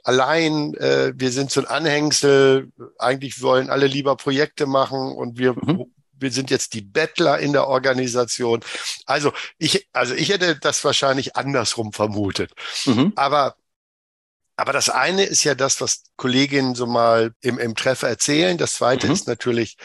allein, 0.05 0.75
äh, 0.75 1.13
wir 1.15 1.31
sind 1.31 1.51
so 1.51 1.61
ein 1.61 1.67
Anhängsel, 1.67 2.71
eigentlich 2.99 3.43
wollen 3.43 3.71
alle 3.71 3.87
lieber 3.87 4.17
Projekte 4.17 4.67
machen 4.67 5.13
und 5.13 5.39
wir 5.39 5.55
mhm. 5.55 5.87
Wir 6.23 6.33
sind 6.33 6.50
jetzt 6.50 6.75
die 6.75 6.81
Bettler 6.81 7.38
in 7.38 7.52
der 7.52 7.67
Organisation. 7.67 8.61
Also 9.07 9.33
ich, 9.59 9.88
also 9.93 10.14
ich 10.14 10.31
hätte 10.31 10.57
das 10.59 10.85
wahrscheinlich 10.85 11.37
andersrum 11.37 11.93
vermutet. 11.93 12.52
Mhm. 12.87 13.12
Aber 13.17 13.57
aber 14.57 14.73
das 14.73 14.91
eine 14.91 15.25
ist 15.25 15.45
ja 15.45 15.55
das, 15.55 15.81
was 15.81 16.05
Kolleginnen 16.17 16.75
so 16.75 16.87
mal 16.87 17.33
im, 17.41 17.59
im 17.59 17.75
Treffer 17.75 18.09
erzählen. 18.09 18.59
Das 18.59 18.75
zweite 18.75 19.07
mhm. 19.07 19.13
ist 19.13 19.27
natürlich 19.27 19.77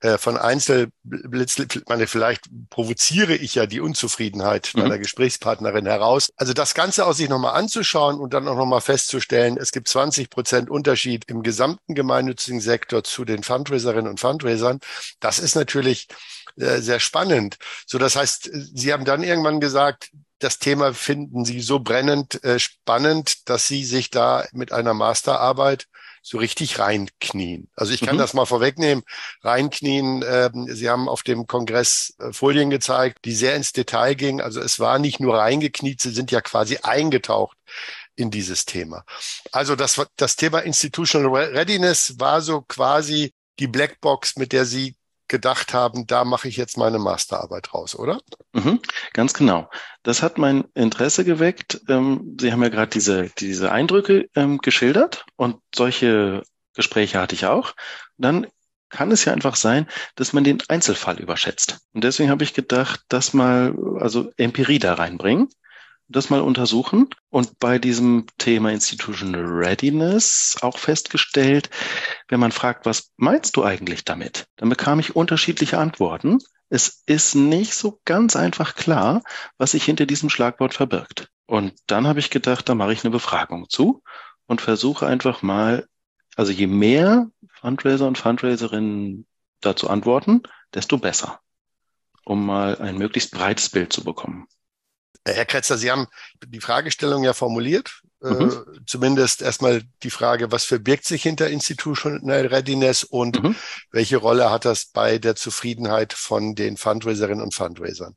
äh, 0.00 0.18
von 0.18 0.36
Einzelblitz, 0.36 1.56
meine, 1.88 2.06
vielleicht 2.06 2.44
provoziere 2.68 3.34
ich 3.34 3.54
ja 3.54 3.66
die 3.66 3.80
Unzufriedenheit 3.80 4.72
mhm. 4.74 4.82
meiner 4.82 4.98
Gesprächspartnerin 4.98 5.86
heraus. 5.86 6.30
Also 6.36 6.52
das 6.52 6.74
Ganze 6.74 7.06
aus 7.06 7.16
sich 7.16 7.28
nochmal 7.28 7.54
anzuschauen 7.54 8.18
und 8.18 8.34
dann 8.34 8.46
auch 8.46 8.56
nochmal 8.56 8.82
festzustellen, 8.82 9.56
es 9.56 9.72
gibt 9.72 9.88
20 9.88 10.28
Prozent 10.28 10.70
Unterschied 10.70 11.24
im 11.26 11.42
gesamten 11.42 11.94
gemeinnützigen 11.94 12.60
Sektor 12.60 13.02
zu 13.02 13.24
den 13.24 13.42
Fundraiserinnen 13.42 14.10
und 14.10 14.20
Fundraisern. 14.20 14.80
Das 15.20 15.38
ist 15.38 15.54
natürlich 15.54 16.08
äh, 16.56 16.78
sehr 16.78 17.00
spannend. 17.00 17.56
So, 17.86 17.98
das 17.98 18.16
heißt, 18.16 18.50
Sie 18.52 18.92
haben 18.92 19.04
dann 19.04 19.22
irgendwann 19.22 19.60
gesagt, 19.60 20.10
das 20.40 20.58
Thema 20.58 20.94
finden 20.94 21.44
Sie 21.44 21.60
so 21.60 21.78
brennend 21.78 22.42
äh, 22.44 22.58
spannend, 22.58 23.48
dass 23.48 23.68
Sie 23.68 23.84
sich 23.84 24.10
da 24.10 24.46
mit 24.52 24.72
einer 24.72 24.94
Masterarbeit 24.94 25.86
so 26.22 26.38
richtig 26.38 26.78
reinknien. 26.78 27.68
Also 27.74 27.92
ich 27.92 28.00
kann 28.00 28.16
mhm. 28.16 28.20
das 28.20 28.34
mal 28.34 28.46
vorwegnehmen. 28.46 29.04
Reinknien, 29.42 30.22
äh, 30.22 30.50
Sie 30.68 30.90
haben 30.90 31.08
auf 31.08 31.22
dem 31.22 31.46
Kongress 31.46 32.14
äh, 32.18 32.32
Folien 32.32 32.70
gezeigt, 32.70 33.18
die 33.24 33.34
sehr 33.34 33.54
ins 33.56 33.72
Detail 33.72 34.14
gingen. 34.14 34.40
Also 34.40 34.60
es 34.60 34.80
war 34.80 34.98
nicht 34.98 35.20
nur 35.20 35.38
reingekniet, 35.38 36.00
Sie 36.00 36.10
sind 36.10 36.30
ja 36.30 36.40
quasi 36.40 36.78
eingetaucht 36.82 37.56
in 38.16 38.30
dieses 38.30 38.64
Thema. 38.66 39.04
Also 39.52 39.76
das, 39.76 40.00
das 40.16 40.36
Thema 40.36 40.60
Institutional 40.60 41.30
Readiness 41.30 42.16
war 42.18 42.42
so 42.42 42.62
quasi 42.62 43.32
die 43.58 43.68
Blackbox, 43.68 44.36
mit 44.36 44.52
der 44.52 44.66
Sie 44.66 44.96
gedacht 45.30 45.72
haben, 45.72 46.06
da 46.06 46.24
mache 46.24 46.48
ich 46.48 46.58
jetzt 46.58 46.76
meine 46.76 46.98
Masterarbeit 46.98 47.72
raus, 47.72 47.94
oder? 47.94 48.20
Mhm, 48.52 48.80
ganz 49.14 49.32
genau. 49.32 49.70
Das 50.02 50.22
hat 50.22 50.36
mein 50.36 50.64
Interesse 50.74 51.24
geweckt. 51.24 51.80
Ähm, 51.88 52.36
Sie 52.38 52.52
haben 52.52 52.62
ja 52.62 52.68
gerade 52.68 52.90
diese, 52.90 53.30
diese 53.38 53.72
Eindrücke 53.72 54.28
ähm, 54.34 54.58
geschildert 54.58 55.24
und 55.36 55.56
solche 55.74 56.42
Gespräche 56.74 57.20
hatte 57.20 57.34
ich 57.34 57.46
auch. 57.46 57.74
Dann 58.18 58.46
kann 58.90 59.12
es 59.12 59.24
ja 59.24 59.32
einfach 59.32 59.56
sein, 59.56 59.86
dass 60.16 60.32
man 60.32 60.44
den 60.44 60.58
Einzelfall 60.68 61.18
überschätzt. 61.20 61.78
Und 61.94 62.04
deswegen 62.04 62.30
habe 62.30 62.44
ich 62.44 62.52
gedacht, 62.52 63.00
das 63.08 63.32
mal, 63.32 63.74
also 64.00 64.32
Empirie 64.36 64.80
da 64.80 64.94
reinbringen, 64.94 65.48
das 66.10 66.28
mal 66.28 66.40
untersuchen 66.40 67.08
und 67.30 67.58
bei 67.60 67.78
diesem 67.78 68.26
Thema 68.36 68.72
Institutional 68.72 69.44
Readiness 69.44 70.56
auch 70.60 70.76
festgestellt, 70.76 71.70
wenn 72.28 72.40
man 72.40 72.52
fragt, 72.52 72.84
was 72.84 73.12
meinst 73.16 73.56
du 73.56 73.64
eigentlich 73.64 74.04
damit? 74.04 74.48
Dann 74.56 74.68
bekam 74.68 74.98
ich 74.98 75.14
unterschiedliche 75.14 75.78
Antworten. 75.78 76.38
Es 76.68 77.02
ist 77.06 77.34
nicht 77.34 77.74
so 77.74 78.00
ganz 78.04 78.36
einfach 78.36 78.74
klar, 78.74 79.22
was 79.56 79.72
sich 79.72 79.84
hinter 79.84 80.06
diesem 80.06 80.30
Schlagwort 80.30 80.74
verbirgt. 80.74 81.28
Und 81.46 81.74
dann 81.86 82.06
habe 82.06 82.20
ich 82.20 82.30
gedacht, 82.30 82.68
da 82.68 82.74
mache 82.74 82.92
ich 82.92 83.04
eine 83.04 83.10
Befragung 83.10 83.68
zu 83.68 84.02
und 84.46 84.60
versuche 84.60 85.06
einfach 85.06 85.42
mal, 85.42 85.86
also 86.36 86.52
je 86.52 86.66
mehr 86.66 87.28
Fundraiser 87.60 88.06
und 88.06 88.18
Fundraiserinnen 88.18 89.26
dazu 89.60 89.88
antworten, 89.88 90.42
desto 90.74 90.98
besser, 90.98 91.40
um 92.24 92.46
mal 92.46 92.78
ein 92.78 92.98
möglichst 92.98 93.32
breites 93.32 93.68
Bild 93.68 93.92
zu 93.92 94.02
bekommen. 94.02 94.46
Herr 95.26 95.44
Kretzer, 95.44 95.78
Sie 95.78 95.90
haben 95.90 96.06
die 96.44 96.60
Fragestellung 96.60 97.24
ja 97.24 97.32
formuliert. 97.32 98.02
Äh, 98.22 98.30
mhm. 98.30 98.50
Äh, 98.50 98.80
zumindest 98.86 99.42
erstmal 99.42 99.82
die 100.02 100.10
Frage, 100.10 100.52
was 100.52 100.64
verbirgt 100.64 101.04
sich 101.04 101.22
hinter 101.22 101.48
Institutional 101.48 102.46
Readiness 102.46 103.04
und 103.04 103.42
mhm. 103.42 103.56
welche 103.92 104.18
Rolle 104.18 104.50
hat 104.50 104.64
das 104.64 104.86
bei 104.86 105.18
der 105.18 105.36
Zufriedenheit 105.36 106.12
von 106.12 106.54
den 106.54 106.76
Fundraiserinnen 106.76 107.42
und 107.42 107.54
Fundraisern? 107.54 108.16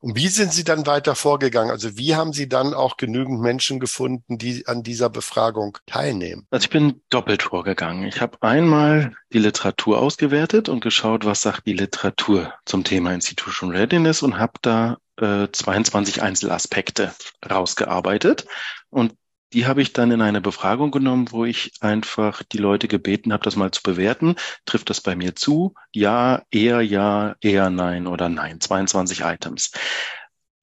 Und 0.00 0.14
wie 0.14 0.28
sind 0.28 0.52
Sie 0.52 0.62
dann 0.62 0.86
weiter 0.86 1.14
vorgegangen? 1.14 1.70
Also 1.70 1.96
wie 1.96 2.14
haben 2.14 2.32
Sie 2.32 2.48
dann 2.48 2.74
auch 2.74 2.96
genügend 2.96 3.40
Menschen 3.40 3.80
gefunden, 3.80 4.36
die 4.36 4.66
an 4.66 4.82
dieser 4.82 5.08
Befragung 5.08 5.78
teilnehmen? 5.86 6.46
Also 6.50 6.64
ich 6.64 6.70
bin 6.70 7.00
doppelt 7.08 7.42
vorgegangen. 7.42 8.06
Ich 8.06 8.20
habe 8.20 8.36
einmal 8.42 9.16
die 9.32 9.38
Literatur 9.38 9.98
ausgewertet 9.98 10.68
und 10.68 10.80
geschaut, 10.80 11.24
was 11.24 11.40
sagt 11.40 11.66
die 11.66 11.72
Literatur 11.72 12.52
zum 12.66 12.84
Thema 12.84 13.14
Institutional 13.14 13.76
Readiness 13.76 14.22
und 14.22 14.38
habe 14.38 14.52
da 14.60 14.98
äh, 15.18 15.48
22 15.50 16.22
Einzelaspekte 16.22 17.12
rausgearbeitet. 17.48 18.46
Und 18.90 19.14
die 19.52 19.66
habe 19.66 19.80
ich 19.80 19.92
dann 19.92 20.10
in 20.10 20.20
eine 20.20 20.40
Befragung 20.40 20.90
genommen, 20.90 21.30
wo 21.30 21.44
ich 21.44 21.72
einfach 21.80 22.42
die 22.42 22.58
Leute 22.58 22.88
gebeten 22.88 23.32
habe, 23.32 23.44
das 23.44 23.56
mal 23.56 23.70
zu 23.70 23.82
bewerten. 23.82 24.34
Trifft 24.64 24.90
das 24.90 25.00
bei 25.00 25.14
mir 25.14 25.36
zu? 25.36 25.74
Ja, 25.92 26.42
eher 26.50 26.82
ja, 26.82 27.36
eher 27.40 27.70
nein 27.70 28.06
oder 28.06 28.28
nein. 28.28 28.60
22 28.60 29.20
Items. 29.20 29.70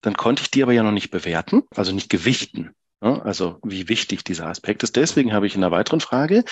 Dann 0.01 0.15
konnte 0.15 0.43
ich 0.43 0.51
die 0.51 0.63
aber 0.63 0.74
ja 0.74 0.83
noch 0.83 0.91
nicht 0.91 1.12
bewerten, 1.12 1.63
also 1.75 1.93
nicht 1.93 2.10
gewichten. 2.10 2.75
Also 3.00 3.60
wie 3.63 3.89
wichtig 3.89 4.24
dieser 4.24 4.48
Aspekt 4.48 4.83
ist. 4.83 4.95
Deswegen 4.95 5.33
habe 5.33 5.45
ich 5.45 5.55
in 5.55 5.63
einer 5.63 5.72
weiteren 5.72 6.00
Frage 6.00 6.45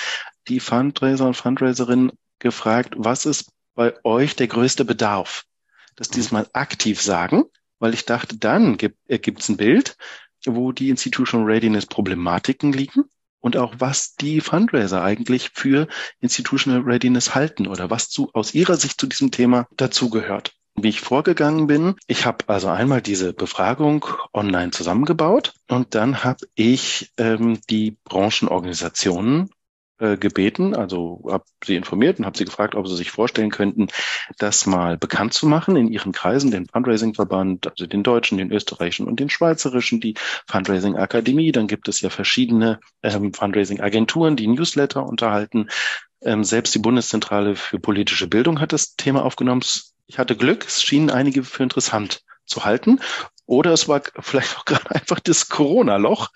die 0.50 0.60
Fundraiser 0.60 1.28
und 1.28 1.38
Fundraiserinnen 1.38 2.12
gefragt, 2.40 2.94
was 2.98 3.26
ist 3.26 3.52
bei 3.74 3.94
euch 4.04 4.36
der 4.36 4.48
größte 4.48 4.84
Bedarf? 4.84 5.46
Dass 5.96 6.10
die 6.10 6.20
es 6.20 6.32
mal 6.32 6.48
aktiv 6.52 7.02
sagen, 7.02 7.44
weil 7.82 7.94
ich 7.94 8.06
dachte, 8.06 8.38
dann 8.38 8.78
ergibt 9.08 9.42
es 9.42 9.50
ein 9.50 9.58
Bild, 9.58 9.98
wo 10.46 10.72
die 10.72 10.90
Institutional 10.90 11.48
Readiness 11.48 11.86
Problematiken 11.86 12.72
liegen 12.72 13.06
und 13.42 13.58
auch 13.58 13.76
was 13.80 14.16
die 14.16 14.40
Fundraiser 14.40 15.04
eigentlich 15.04 15.50
für 15.54 15.88
Institutional 16.20 16.82
Readiness 16.82 17.36
halten 17.36 17.68
oder 17.68 17.90
was 17.90 18.10
zu, 18.10 18.30
aus 18.34 18.54
ihrer 18.54 18.78
Sicht 18.78 19.02
zu 19.02 19.08
diesem 19.08 19.32
Thema 19.32 19.68
dazugehört. 19.76 20.54
Wie 20.76 20.90
ich 20.90 21.02
vorgegangen 21.02 21.68
bin, 21.68 21.96
ich 22.08 22.26
habe 22.26 22.48
also 22.48 22.70
einmal 22.70 23.02
diese 23.02 23.34
Befragung 23.34 24.06
online 24.32 24.72
zusammengebaut 24.72 25.54
und 25.68 25.96
dann 25.96 26.24
habe 26.24 26.48
ich 26.56 27.12
ähm, 27.18 27.60
die 27.70 27.98
Branchenorganisationen 28.06 29.50
äh, 30.02 30.18
gebeten, 30.18 30.76
also 30.76 31.22
habe 31.30 31.46
sie 31.64 31.76
informiert 31.76 32.18
und 32.18 32.26
habe 32.26 32.38
sie 32.38 32.46
gefragt, 32.46 32.74
ob 32.74 32.88
sie 32.88 32.96
sich 32.96 33.12
vorstellen 33.12 33.52
könnten, 33.52 33.88
das 34.40 34.66
mal 34.66 34.98
bekannt 34.98 35.34
zu 35.34 35.46
machen 35.46 35.76
in 35.76 35.88
ihren 35.88 36.12
Kreisen, 36.12 36.50
den 36.50 36.66
Fundraising-Verband, 36.66 37.68
also 37.68 37.86
den 37.86 38.02
deutschen, 38.02 38.40
den 38.40 38.52
österreichischen 38.52 39.08
und 39.08 39.20
den 39.20 39.30
schweizerischen, 39.30 40.02
die 40.02 40.16
Fundraising-Akademie. 40.48 41.52
Dann 41.52 41.68
gibt 41.68 41.88
es 41.88 42.02
ja 42.02 42.10
verschiedene 42.10 42.80
ähm, 43.04 43.34
Fundraising-Agenturen, 43.34 44.36
die 44.36 44.48
Newsletter 44.48 45.06
unterhalten. 45.06 45.68
Ähm, 46.24 46.44
selbst 46.44 46.74
die 46.74 46.80
Bundeszentrale 46.80 47.56
für 47.56 47.80
politische 47.80 48.28
Bildung 48.28 48.60
hat 48.60 48.74
das 48.74 48.96
Thema 48.96 49.24
aufgenommen. 49.24 49.62
Ich 50.08 50.18
hatte 50.18 50.36
Glück, 50.36 50.66
es 50.66 50.82
schienen 50.82 51.12
einige 51.12 51.44
für 51.44 51.64
interessant 51.64 52.24
zu 52.46 52.66
halten. 52.66 53.00
Oder 53.52 53.74
es 53.74 53.90
war 53.90 54.02
vielleicht 54.18 54.58
auch 54.58 54.64
gerade 54.66 54.96
einfach 54.96 55.20
das 55.20 55.50
Corona-Loch. 55.50 56.30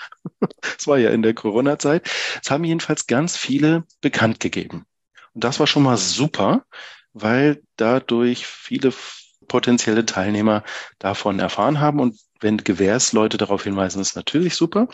Es 0.78 0.86
war 0.86 0.98
ja 0.98 1.12
in 1.12 1.22
der 1.22 1.34
Corona-Zeit. 1.34 2.10
Es 2.44 2.52
haben 2.52 2.66
jedenfalls 2.66 3.08
ganz 3.08 3.38
viele 3.38 3.86
bekannt 4.02 4.42
gegeben. 4.42 4.86
Und 5.34 5.46
das 5.46 5.62
war 5.62 5.66
schon 5.66 5.84
mal 5.84 5.96
super, 5.96 6.66
weil 7.14 7.64
dadurch 7.78 8.46
viele 8.46 8.92
potenzielle 9.48 10.06
Teilnehmer 10.06 10.64
davon 11.00 11.40
erfahren 11.40 11.80
haben. 11.80 12.02
Und 12.02 12.20
wenn 12.42 12.58
Gewährsleute 12.58 13.38
darauf 13.38 13.64
hinweisen, 13.64 14.02
ist 14.02 14.18
natürlich 14.18 14.56
super. 14.56 14.90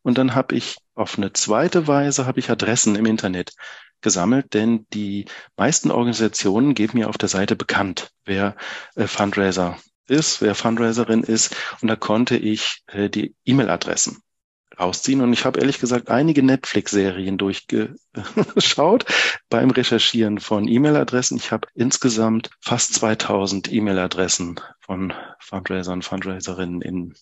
Und 0.00 0.16
dann 0.16 0.34
habe 0.34 0.54
ich 0.54 0.78
auf 0.94 1.18
eine 1.18 1.34
zweite 1.34 1.86
Weise 1.86 2.24
habe 2.24 2.40
ich 2.40 2.48
Adressen 2.48 2.96
im 2.96 3.04
Internet 3.04 3.52
gesammelt, 4.00 4.54
denn 4.54 4.86
die 4.94 5.26
meisten 5.58 5.90
Organisationen 5.90 6.72
geben 6.72 6.96
mir 6.98 7.10
auf 7.10 7.18
der 7.18 7.28
Seite 7.28 7.54
bekannt, 7.54 8.12
wer 8.24 8.56
äh, 8.94 9.06
Fundraiser 9.06 9.76
ist, 10.08 10.40
wer 10.42 10.54
Fundraiserin 10.54 11.22
ist. 11.22 11.54
Und 11.80 11.88
da 11.88 11.96
konnte 11.96 12.36
ich 12.36 12.82
äh, 12.86 13.08
die 13.08 13.34
E-Mail-Adressen 13.44 14.22
rausziehen. 14.78 15.20
Und 15.20 15.32
ich 15.32 15.44
habe 15.44 15.60
ehrlich 15.60 15.78
gesagt 15.78 16.10
einige 16.10 16.42
Netflix-Serien 16.42 17.38
durchgeschaut 17.38 19.04
beim 19.48 19.70
Recherchieren 19.70 20.38
von 20.38 20.68
E-Mail-Adressen. 20.68 21.36
Ich 21.38 21.52
habe 21.52 21.68
insgesamt 21.74 22.50
fast 22.60 22.94
2000 22.94 23.72
E-Mail-Adressen 23.72 24.60
von 24.80 25.12
Fundraisern, 25.40 26.02
Fundraiserinnen 26.02 26.82
in 26.82 27.14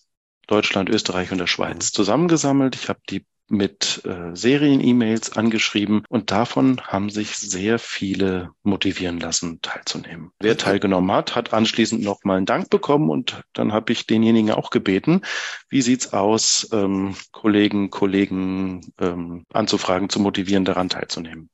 Deutschland, 0.47 0.89
Österreich 0.89 1.31
und 1.31 1.39
der 1.39 1.47
Schweiz 1.47 1.91
zusammengesammelt. 1.91 2.75
Ich 2.75 2.89
habe 2.89 2.99
die 3.09 3.25
mit 3.47 4.01
äh, 4.05 4.35
Serien-E-Mails 4.35 5.37
angeschrieben 5.37 6.03
und 6.09 6.31
davon 6.31 6.81
haben 6.81 7.09
sich 7.09 7.37
sehr 7.37 7.79
viele 7.79 8.51
motivieren 8.63 9.19
lassen, 9.19 9.61
teilzunehmen. 9.61 10.31
Wer 10.39 10.57
teilgenommen 10.57 11.11
hat, 11.11 11.35
hat 11.35 11.53
anschließend 11.53 12.01
nochmal 12.01 12.37
einen 12.37 12.45
Dank 12.45 12.69
bekommen 12.69 13.09
und 13.09 13.43
dann 13.53 13.71
habe 13.71 13.91
ich 13.93 14.07
denjenigen 14.07 14.51
auch 14.51 14.69
gebeten, 14.69 15.21
wie 15.69 15.81
sieht's 15.81 16.13
aus, 16.13 16.69
ähm, 16.71 17.15
Kollegen, 17.31 17.91
Kollegen 17.91 18.93
ähm, 18.99 19.45
anzufragen, 19.53 20.09
zu 20.09 20.19
motivieren, 20.19 20.65
daran 20.65 20.89
teilzunehmen. 20.89 21.49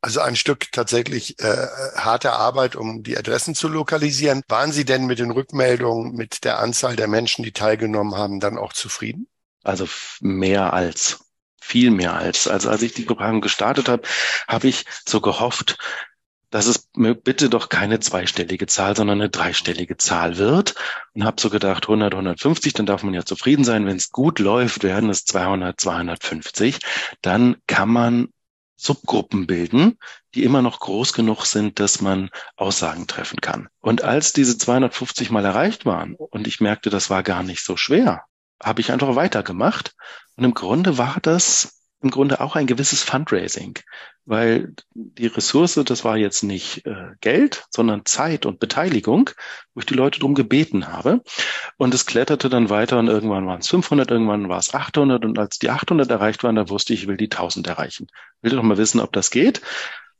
Also 0.00 0.20
ein 0.20 0.34
Stück 0.34 0.72
tatsächlich 0.72 1.38
äh, 1.40 1.66
harte 1.96 2.32
Arbeit, 2.32 2.74
um 2.74 3.04
die 3.04 3.16
Adressen 3.16 3.54
zu 3.54 3.68
lokalisieren. 3.68 4.42
Waren 4.48 4.72
Sie 4.72 4.84
denn 4.84 5.06
mit 5.06 5.20
den 5.20 5.30
Rückmeldungen, 5.30 6.14
mit 6.14 6.44
der 6.44 6.58
Anzahl 6.58 6.96
der 6.96 7.06
Menschen, 7.06 7.44
die 7.44 7.52
teilgenommen 7.52 8.16
haben, 8.16 8.40
dann 8.40 8.58
auch 8.58 8.72
zufrieden? 8.72 9.28
Also 9.62 9.88
mehr 10.20 10.72
als, 10.72 11.24
viel 11.60 11.90
mehr 11.90 12.14
als. 12.14 12.48
Also 12.48 12.70
als 12.70 12.82
ich 12.82 12.94
die 12.94 13.04
Befragung 13.04 13.40
gestartet 13.40 13.88
habe, 13.88 14.02
habe 14.48 14.68
ich 14.68 14.84
so 15.06 15.20
gehofft, 15.20 15.78
dass 16.50 16.66
es 16.66 16.90
bitte 16.92 17.48
doch 17.48 17.70
keine 17.70 17.98
zweistellige 17.98 18.66
Zahl, 18.66 18.94
sondern 18.94 19.20
eine 19.20 19.30
dreistellige 19.30 19.96
Zahl 19.96 20.36
wird. 20.36 20.74
Und 21.14 21.24
habe 21.24 21.40
so 21.40 21.48
gedacht, 21.48 21.84
100, 21.84 22.12
150, 22.12 22.74
dann 22.74 22.86
darf 22.86 23.02
man 23.02 23.14
ja 23.14 23.24
zufrieden 23.24 23.64
sein. 23.64 23.86
Wenn 23.86 23.96
es 23.96 24.10
gut 24.10 24.38
läuft, 24.38 24.82
werden 24.84 25.08
es 25.08 25.24
200, 25.24 25.80
250. 25.80 26.78
Dann 27.22 27.56
kann 27.66 27.88
man 27.88 28.28
Subgruppen 28.76 29.46
bilden, 29.46 29.96
die 30.34 30.42
immer 30.42 30.60
noch 30.60 30.80
groß 30.80 31.12
genug 31.12 31.46
sind, 31.46 31.78
dass 31.78 32.00
man 32.00 32.30
Aussagen 32.56 33.06
treffen 33.06 33.40
kann. 33.40 33.68
Und 33.80 34.02
als 34.02 34.32
diese 34.32 34.58
250 34.58 35.30
mal 35.30 35.44
erreicht 35.44 35.86
waren 35.86 36.16
und 36.16 36.46
ich 36.46 36.60
merkte, 36.60 36.90
das 36.90 37.08
war 37.08 37.22
gar 37.22 37.44
nicht 37.44 37.64
so 37.64 37.76
schwer, 37.76 38.24
habe 38.62 38.80
ich 38.80 38.92
einfach 38.92 39.16
weitergemacht. 39.16 39.94
Und 40.36 40.44
im 40.44 40.54
Grunde 40.54 40.98
war 40.98 41.18
das 41.20 41.82
im 42.02 42.10
Grunde 42.10 42.40
auch 42.40 42.56
ein 42.56 42.66
gewisses 42.66 43.04
Fundraising, 43.04 43.78
weil 44.24 44.74
die 44.94 45.28
Ressource, 45.28 45.80
das 45.84 46.04
war 46.04 46.16
jetzt 46.16 46.42
nicht 46.42 46.84
äh, 46.84 47.12
Geld, 47.20 47.64
sondern 47.70 48.04
Zeit 48.04 48.44
und 48.44 48.58
Beteiligung, 48.58 49.30
wo 49.72 49.80
ich 49.80 49.86
die 49.86 49.94
Leute 49.94 50.18
drum 50.18 50.34
gebeten 50.34 50.88
habe. 50.88 51.22
Und 51.76 51.94
es 51.94 52.04
kletterte 52.04 52.48
dann 52.48 52.70
weiter 52.70 52.98
und 52.98 53.06
irgendwann 53.06 53.46
waren 53.46 53.60
es 53.60 53.68
500, 53.68 54.10
irgendwann 54.10 54.48
war 54.48 54.58
es 54.58 54.74
800 54.74 55.24
und 55.24 55.38
als 55.38 55.58
die 55.58 55.70
800 55.70 56.10
erreicht 56.10 56.42
waren, 56.42 56.56
da 56.56 56.68
wusste 56.68 56.92
ich, 56.92 57.02
ich 57.02 57.08
will 57.08 57.16
die 57.16 57.30
1000 57.30 57.68
erreichen. 57.68 58.08
Ich 58.10 58.50
will 58.50 58.56
doch 58.56 58.64
mal 58.64 58.78
wissen, 58.78 59.00
ob 59.00 59.12
das 59.12 59.30
geht. 59.30 59.62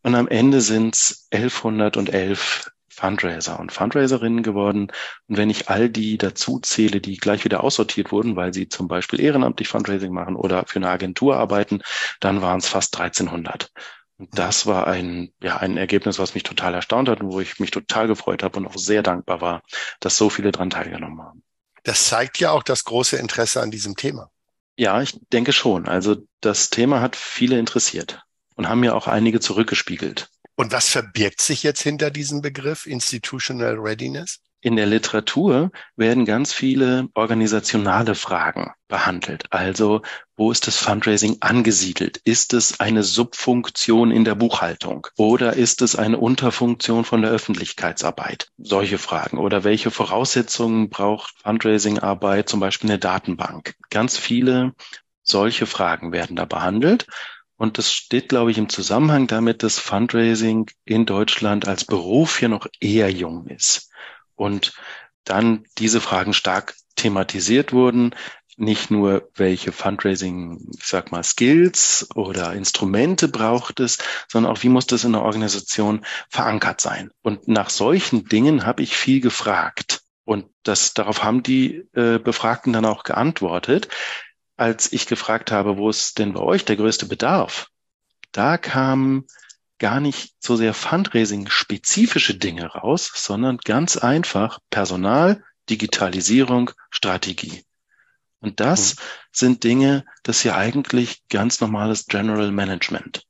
Und 0.05 0.15
am 0.15 0.29
Ende 0.29 0.61
sind 0.61 0.95
es 0.95 1.27
1111 1.33 2.71
Fundraiser 2.93 3.59
und 3.59 3.73
Fundraiserinnen 3.73 4.43
geworden. 4.43 4.93
Und 5.27 5.37
wenn 5.37 5.51
ich 5.51 5.69
all 5.71 5.89
die 5.89 6.19
dazu 6.19 6.61
zähle, 6.61 7.01
die 7.01 7.17
gleich 7.17 7.45
wieder 7.45 7.65
aussortiert 7.65 8.13
wurden, 8.13 8.37
weil 8.37 8.53
sie 8.53 8.69
zum 8.69 8.87
Beispiel 8.87 9.21
ehrenamtlich 9.21 9.69
Fundraising 9.69 10.13
machen 10.13 10.37
oder 10.37 10.65
für 10.67 10.77
eine 10.77 10.91
Agentur 10.91 11.37
arbeiten, 11.37 11.83
dann 12.21 12.43
waren 12.43 12.59
es 12.59 12.69
fast 12.69 12.99
1300. 12.99 13.71
Und 14.19 14.39
das 14.39 14.67
war 14.67 14.87
ein, 14.87 15.33
ja, 15.43 15.57
ein 15.57 15.79
Ergebnis, 15.79 16.19
was 16.19 16.35
mich 16.35 16.43
total 16.43 16.75
erstaunt 16.75 17.09
hat 17.09 17.21
und 17.23 17.33
wo 17.33 17.41
ich 17.41 17.59
mich 17.59 17.71
total 17.71 18.07
gefreut 18.07 18.43
habe 18.43 18.59
und 18.59 18.67
auch 18.67 18.77
sehr 18.77 19.03
dankbar 19.03 19.41
war, 19.41 19.63
dass 20.01 20.19
so 20.19 20.29
viele 20.29 20.53
daran 20.53 20.71
teilgenommen 20.71 21.23
haben. 21.23 21.43
Das 21.85 22.05
zeigt 22.05 22.39
ja 22.39 22.53
auch 22.53 22.63
das 22.63 22.85
große 22.85 23.17
Interesse 23.17 23.63
an 23.63 23.71
diesem 23.71 23.97
Thema. 23.97 24.31
Ja, 24.77 25.01
ich 25.01 25.19
denke 25.33 25.53
schon. 25.53 25.89
Also 25.89 26.17
das 26.41 26.71
Thema 26.71 27.01
hat 27.01 27.17
viele 27.17 27.59
interessiert 27.59 28.23
und 28.55 28.69
haben 28.69 28.81
mir 28.81 28.95
auch 28.95 29.07
einige 29.07 29.41
zurückgespiegelt 29.41 30.29
Und 30.57 30.73
was 30.73 30.89
verbirgt 30.89 31.41
sich 31.41 31.63
jetzt 31.63 31.83
hinter 31.83 32.11
diesem 32.11 32.43
Begriff 32.43 32.87
Institutional 32.87 33.77
Readiness? 33.79 34.41
In 34.65 34.77
der 34.77 34.87
Literatur 34.87 35.73
werden 35.97 36.25
ganz 36.25 36.53
viele 36.53 37.09
organisationale 37.15 38.15
Fragen 38.15 38.71
behandelt. 38.87 39.47
Also, 39.51 40.03
wo 40.37 40.53
ist 40.53 40.69
das 40.69 40.77
Fundraising 40.77 41.39
angesiedelt? 41.41 42.21
Ist 42.25 42.55
es 42.55 42.79
eine 42.79 43.03
Subfunktion 43.03 44.13
in 44.13 44.25
der 44.25 44.37
Buchhaltung 44.37 45.09
oder 45.17 45.55
ist 45.55 45.83
es 45.83 45.97
eine 45.97 46.19
Unterfunktion 46.19 47.05
von 47.05 47.23
der 47.23 47.33
Öffentlichkeitsarbeit? 47.33 48.51
Solche 48.57 48.99
Fragen. 48.99 49.39
Oder 49.39 49.65
welche 49.65 49.91
Voraussetzungen 49.91 50.91
braucht 50.91 51.35
Fundraising-Arbeit, 51.43 52.49
zum 52.49 52.61
Beispiel 52.61 52.91
eine 52.91 53.01
Datenbank? 53.01 53.75
Ganz 53.91 54.17
viele 54.17 54.75
solche 55.25 55.67
Fragen 55.67 56.13
werden 56.13 56.37
da 56.37 56.45
behandelt. 56.45 57.09
Und 57.63 57.79
das 57.79 57.93
steht, 57.93 58.29
glaube 58.29 58.51
ich, 58.51 58.59
im 58.59 58.69
Zusammenhang 58.69 59.29
damit, 59.29 59.63
dass 59.63 59.79
Fundraising 59.79 60.69
in 60.85 61.07
Deutschland 61.07 61.69
als 61.69 61.85
Beruf 61.85 62.39
hier 62.39 62.49
noch 62.49 62.67
eher 62.81 63.09
jung 63.09 63.47
ist 63.47 63.89
und 64.35 64.75
dann 65.23 65.63
diese 65.79 66.01
Fragen 66.01 66.33
stark 66.33 66.75
thematisiert 66.97 67.73
wurden. 67.73 68.17
Nicht 68.57 68.91
nur, 68.91 69.31
welche 69.37 69.71
Fundraising, 69.71 70.73
ich 70.77 70.85
sag 70.85 71.13
mal, 71.13 71.23
Skills 71.23 72.09
oder 72.17 72.53
Instrumente 72.53 73.29
braucht 73.29 73.79
es, 73.79 73.99
sondern 74.27 74.51
auch, 74.51 74.65
wie 74.65 74.69
muss 74.69 74.89
das 74.89 75.05
in 75.05 75.13
der 75.13 75.23
Organisation 75.23 76.05
verankert 76.31 76.81
sein? 76.81 77.13
Und 77.23 77.47
nach 77.47 77.71
solchen 77.71 78.25
Dingen 78.25 78.67
habe 78.67 78.83
ich 78.83 78.97
viel 78.97 79.21
gefragt. 79.21 80.03
Und 80.25 80.47
das, 80.65 80.95
darauf 80.95 81.23
haben 81.23 81.45
die 81.45 81.87
äh, 81.93 82.19
Befragten 82.19 82.73
dann 82.73 82.87
auch 82.87 83.05
geantwortet. 83.05 83.87
Als 84.63 84.93
ich 84.93 85.09
gefragt 85.09 85.51
habe, 85.51 85.77
wo 85.77 85.91
ist 85.91 86.21
denn 86.21 86.35
bei 86.35 86.41
euch 86.41 86.65
der 86.65 86.77
größte 86.77 87.07
Bedarf? 87.07 87.67
Da 88.31 88.59
kam 88.59 89.25
gar 89.81 89.99
nicht 89.99 90.37
so 90.39 90.55
sehr 90.55 90.73
Fundraising-spezifische 90.73 92.37
Dinge 92.37 92.67
raus, 92.67 93.11
sondern 93.13 93.57
ganz 93.57 93.97
einfach 93.97 94.61
Personal, 94.71 95.43
Digitalisierung, 95.69 96.71
Strategie. 96.91 97.65
Und 98.39 98.61
das 98.61 98.95
mhm. 98.95 99.01
sind 99.33 99.65
Dinge, 99.65 100.05
das 100.23 100.37
ist 100.37 100.45
ja 100.45 100.57
eigentlich 100.57 101.25
ganz 101.29 101.61
normales 101.61 102.07
General 102.07 102.53
Management. 102.53 103.25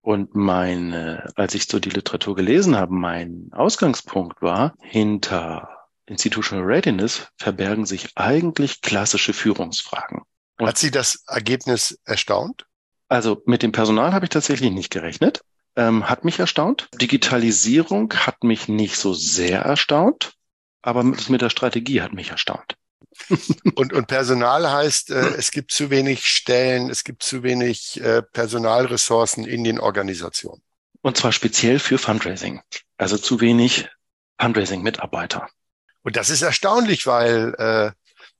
Und 0.00 0.34
mein, 0.34 0.92
als 1.36 1.54
ich 1.54 1.68
so 1.68 1.78
die 1.78 1.90
Literatur 1.90 2.34
gelesen 2.34 2.74
habe, 2.74 2.92
mein 2.92 3.50
Ausgangspunkt 3.52 4.42
war, 4.42 4.74
hinter 4.80 5.68
Institutional 6.06 6.64
Readiness 6.64 7.28
verbergen 7.36 7.86
sich 7.86 8.16
eigentlich 8.16 8.80
klassische 8.80 9.32
Führungsfragen. 9.32 10.22
Und 10.62 10.68
Hat 10.68 10.78
Sie 10.78 10.90
das 10.90 11.24
Ergebnis 11.26 11.98
erstaunt? 12.04 12.66
Also 13.08 13.42
mit 13.46 13.62
dem 13.62 13.72
Personal 13.72 14.12
habe 14.12 14.26
ich 14.26 14.30
tatsächlich 14.30 14.70
nicht 14.70 14.90
gerechnet 14.90 15.42
ähm, 15.76 16.08
hat 16.08 16.24
mich 16.24 16.38
erstaunt. 16.38 16.88
Digitalisierung 16.94 18.12
hat 18.14 18.44
mich 18.44 18.68
nicht 18.68 18.96
so 18.96 19.14
sehr 19.14 19.60
erstaunt, 19.60 20.32
aber 20.82 21.02
das 21.04 21.28
mit 21.28 21.42
der 21.42 21.50
Strategie 21.50 22.02
hat 22.02 22.12
mich 22.12 22.30
erstaunt. 22.30 22.76
und, 23.74 23.92
und 23.92 24.06
Personal 24.06 24.70
heißt, 24.70 25.10
äh, 25.10 25.34
es 25.36 25.50
gibt 25.50 25.72
zu 25.72 25.90
wenig 25.90 26.26
Stellen, 26.26 26.90
es 26.90 27.04
gibt 27.04 27.22
zu 27.22 27.42
wenig 27.42 28.00
äh, 28.00 28.22
Personalressourcen 28.22 29.44
in 29.44 29.64
den 29.64 29.78
Organisationen. 29.78 30.62
Und 31.02 31.16
zwar 31.16 31.32
speziell 31.32 31.78
für 31.78 31.98
Fundraising. 31.98 32.62
Also 32.96 33.18
zu 33.18 33.40
wenig 33.40 33.88
Fundraising-Mitarbeiter. 34.40 35.48
Und 36.02 36.16
das 36.16 36.30
ist 36.30 36.42
erstaunlich, 36.42 37.06
weil 37.06 37.54
äh, 37.58 37.92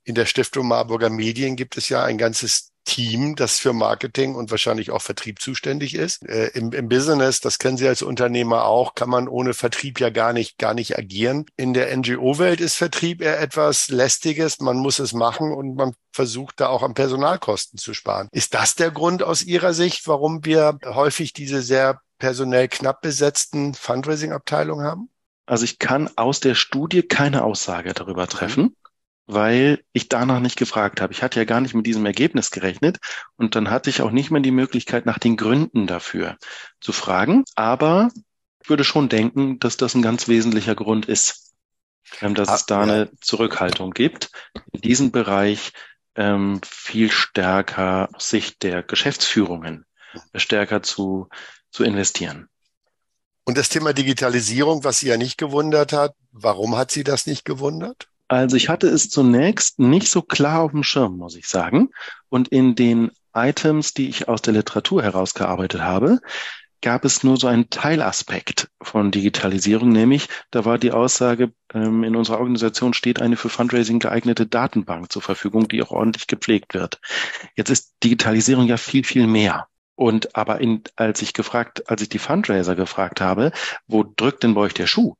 in 0.03 0.15
der 0.15 0.25
Stiftung 0.25 0.67
Marburger 0.67 1.09
Medien 1.09 1.55
gibt 1.55 1.77
es 1.77 1.89
ja 1.89 2.03
ein 2.03 2.17
ganzes 2.17 2.73
Team, 2.85 3.35
das 3.35 3.59
für 3.59 3.73
Marketing 3.73 4.35
und 4.35 4.51
wahrscheinlich 4.51 4.91
auch 4.91 5.01
Vertrieb 5.01 5.41
zuständig 5.41 5.95
ist. 5.95 6.27
Äh, 6.27 6.47
im, 6.53 6.73
Im 6.73 6.89
Business, 6.89 7.39
das 7.39 7.57
kennen 7.57 7.77
Sie 7.77 7.87
als 7.87 8.01
Unternehmer 8.01 8.65
auch, 8.65 8.93
kann 8.95 9.09
man 9.09 9.27
ohne 9.27 9.53
Vertrieb 9.53 9.99
ja 9.99 10.09
gar 10.09 10.33
nicht, 10.33 10.57
gar 10.57 10.73
nicht 10.73 10.97
agieren. 10.97 11.45
In 11.55 11.73
der 11.73 11.95
NGO-Welt 11.95 12.59
ist 12.59 12.75
Vertrieb 12.75 13.21
eher 13.21 13.39
etwas 13.39 13.89
Lästiges. 13.89 14.59
Man 14.59 14.77
muss 14.77 14.99
es 14.99 15.13
machen 15.13 15.53
und 15.53 15.75
man 15.75 15.93
versucht 16.11 16.59
da 16.59 16.67
auch 16.67 16.83
an 16.83 16.93
Personalkosten 16.93 17.79
zu 17.79 17.93
sparen. 17.93 18.27
Ist 18.31 18.53
das 18.53 18.75
der 18.75 18.91
Grund 18.91 19.23
aus 19.23 19.43
Ihrer 19.43 19.73
Sicht, 19.73 20.07
warum 20.07 20.43
wir 20.45 20.77
häufig 20.85 21.33
diese 21.33 21.61
sehr 21.61 22.01
personell 22.19 22.67
knapp 22.67 23.01
besetzten 23.01 23.73
Fundraising-Abteilungen 23.73 24.85
haben? 24.85 25.09
Also 25.45 25.65
ich 25.65 25.79
kann 25.79 26.09
aus 26.15 26.39
der 26.39 26.55
Studie 26.55 27.03
keine 27.03 27.43
Aussage 27.43 27.93
darüber 27.93 28.27
treffen 28.27 28.75
weil 29.25 29.83
ich 29.93 30.09
danach 30.09 30.39
nicht 30.39 30.57
gefragt 30.57 31.01
habe. 31.01 31.13
Ich 31.13 31.23
hatte 31.23 31.39
ja 31.39 31.45
gar 31.45 31.61
nicht 31.61 31.73
mit 31.73 31.85
diesem 31.85 32.05
Ergebnis 32.05 32.51
gerechnet 32.51 32.99
und 33.37 33.55
dann 33.55 33.69
hatte 33.69 33.89
ich 33.89 34.01
auch 34.01 34.11
nicht 34.11 34.31
mehr 34.31 34.41
die 34.41 34.51
Möglichkeit, 34.51 35.05
nach 35.05 35.19
den 35.19 35.37
Gründen 35.37 35.87
dafür 35.87 36.37
zu 36.81 36.91
fragen. 36.91 37.43
Aber 37.55 38.09
ich 38.61 38.69
würde 38.69 38.83
schon 38.83 39.09
denken, 39.09 39.59
dass 39.59 39.77
das 39.77 39.95
ein 39.95 40.01
ganz 40.01 40.27
wesentlicher 40.27 40.75
Grund 40.75 41.05
ist, 41.05 41.53
ähm, 42.21 42.35
dass 42.35 42.49
ah, 42.49 42.55
es 42.55 42.65
da 42.65 42.85
ja. 42.85 42.93
eine 42.93 43.11
Zurückhaltung 43.21 43.91
gibt, 43.91 44.31
in 44.71 44.81
diesem 44.81 45.11
Bereich 45.11 45.71
ähm, 46.15 46.59
viel 46.65 47.11
stärker 47.11 48.09
aus 48.13 48.29
Sicht 48.29 48.63
der 48.63 48.83
Geschäftsführungen 48.83 49.85
stärker 50.35 50.83
zu, 50.83 51.27
zu 51.71 51.83
investieren. 51.83 52.47
Und 53.45 53.57
das 53.57 53.69
Thema 53.69 53.93
Digitalisierung, 53.93 54.83
was 54.83 54.99
Sie 54.99 55.07
ja 55.07 55.17
nicht 55.17 55.37
gewundert 55.37 55.91
hat, 55.91 56.15
warum 56.31 56.77
hat 56.77 56.91
Sie 56.91 57.03
das 57.03 57.25
nicht 57.25 57.45
gewundert? 57.45 58.07
Also 58.27 58.55
ich 58.55 58.69
hatte 58.69 58.87
es 58.87 59.09
zunächst 59.09 59.79
nicht 59.79 60.09
so 60.09 60.21
klar 60.21 60.61
auf 60.61 60.71
dem 60.71 60.83
Schirm, 60.83 61.17
muss 61.17 61.35
ich 61.35 61.47
sagen. 61.47 61.89
Und 62.29 62.47
in 62.47 62.75
den 62.75 63.11
Items, 63.33 63.93
die 63.93 64.09
ich 64.09 64.27
aus 64.27 64.41
der 64.41 64.53
Literatur 64.53 65.03
herausgearbeitet 65.03 65.81
habe, 65.81 66.19
gab 66.83 67.05
es 67.05 67.23
nur 67.23 67.37
so 67.37 67.47
einen 67.47 67.69
Teilaspekt 67.69 68.69
von 68.81 69.09
Digitalisierung, 69.09 69.89
nämlich 69.89 70.27
da 70.51 70.65
war 70.65 70.77
die 70.77 70.91
Aussage, 70.91 71.53
ähm, 71.73 72.03
in 72.03 72.15
unserer 72.15 72.39
Organisation 72.39 72.93
steht 72.93 73.21
eine 73.21 73.37
für 73.37 73.49
Fundraising 73.49 73.99
geeignete 73.99 74.45
Datenbank 74.45 75.11
zur 75.11 75.21
Verfügung, 75.21 75.67
die 75.67 75.81
auch 75.81 75.91
ordentlich 75.91 76.27
gepflegt 76.27 76.73
wird. 76.73 76.99
Jetzt 77.55 77.69
ist 77.69 77.93
Digitalisierung 78.03 78.67
ja 78.67 78.77
viel, 78.77 79.03
viel 79.05 79.27
mehr. 79.27 79.67
Und 79.95 80.35
aber 80.35 80.59
in, 80.59 80.83
als 80.95 81.21
ich 81.21 81.33
gefragt, 81.33 81.89
als 81.89 82.01
ich 82.01 82.09
die 82.09 82.19
Fundraiser 82.19 82.75
gefragt 82.75 83.21
habe, 83.21 83.51
wo 83.87 84.03
drückt 84.03 84.43
denn 84.43 84.53
bei 84.53 84.61
euch 84.61 84.73
der 84.73 84.87
Schuh? 84.87 85.15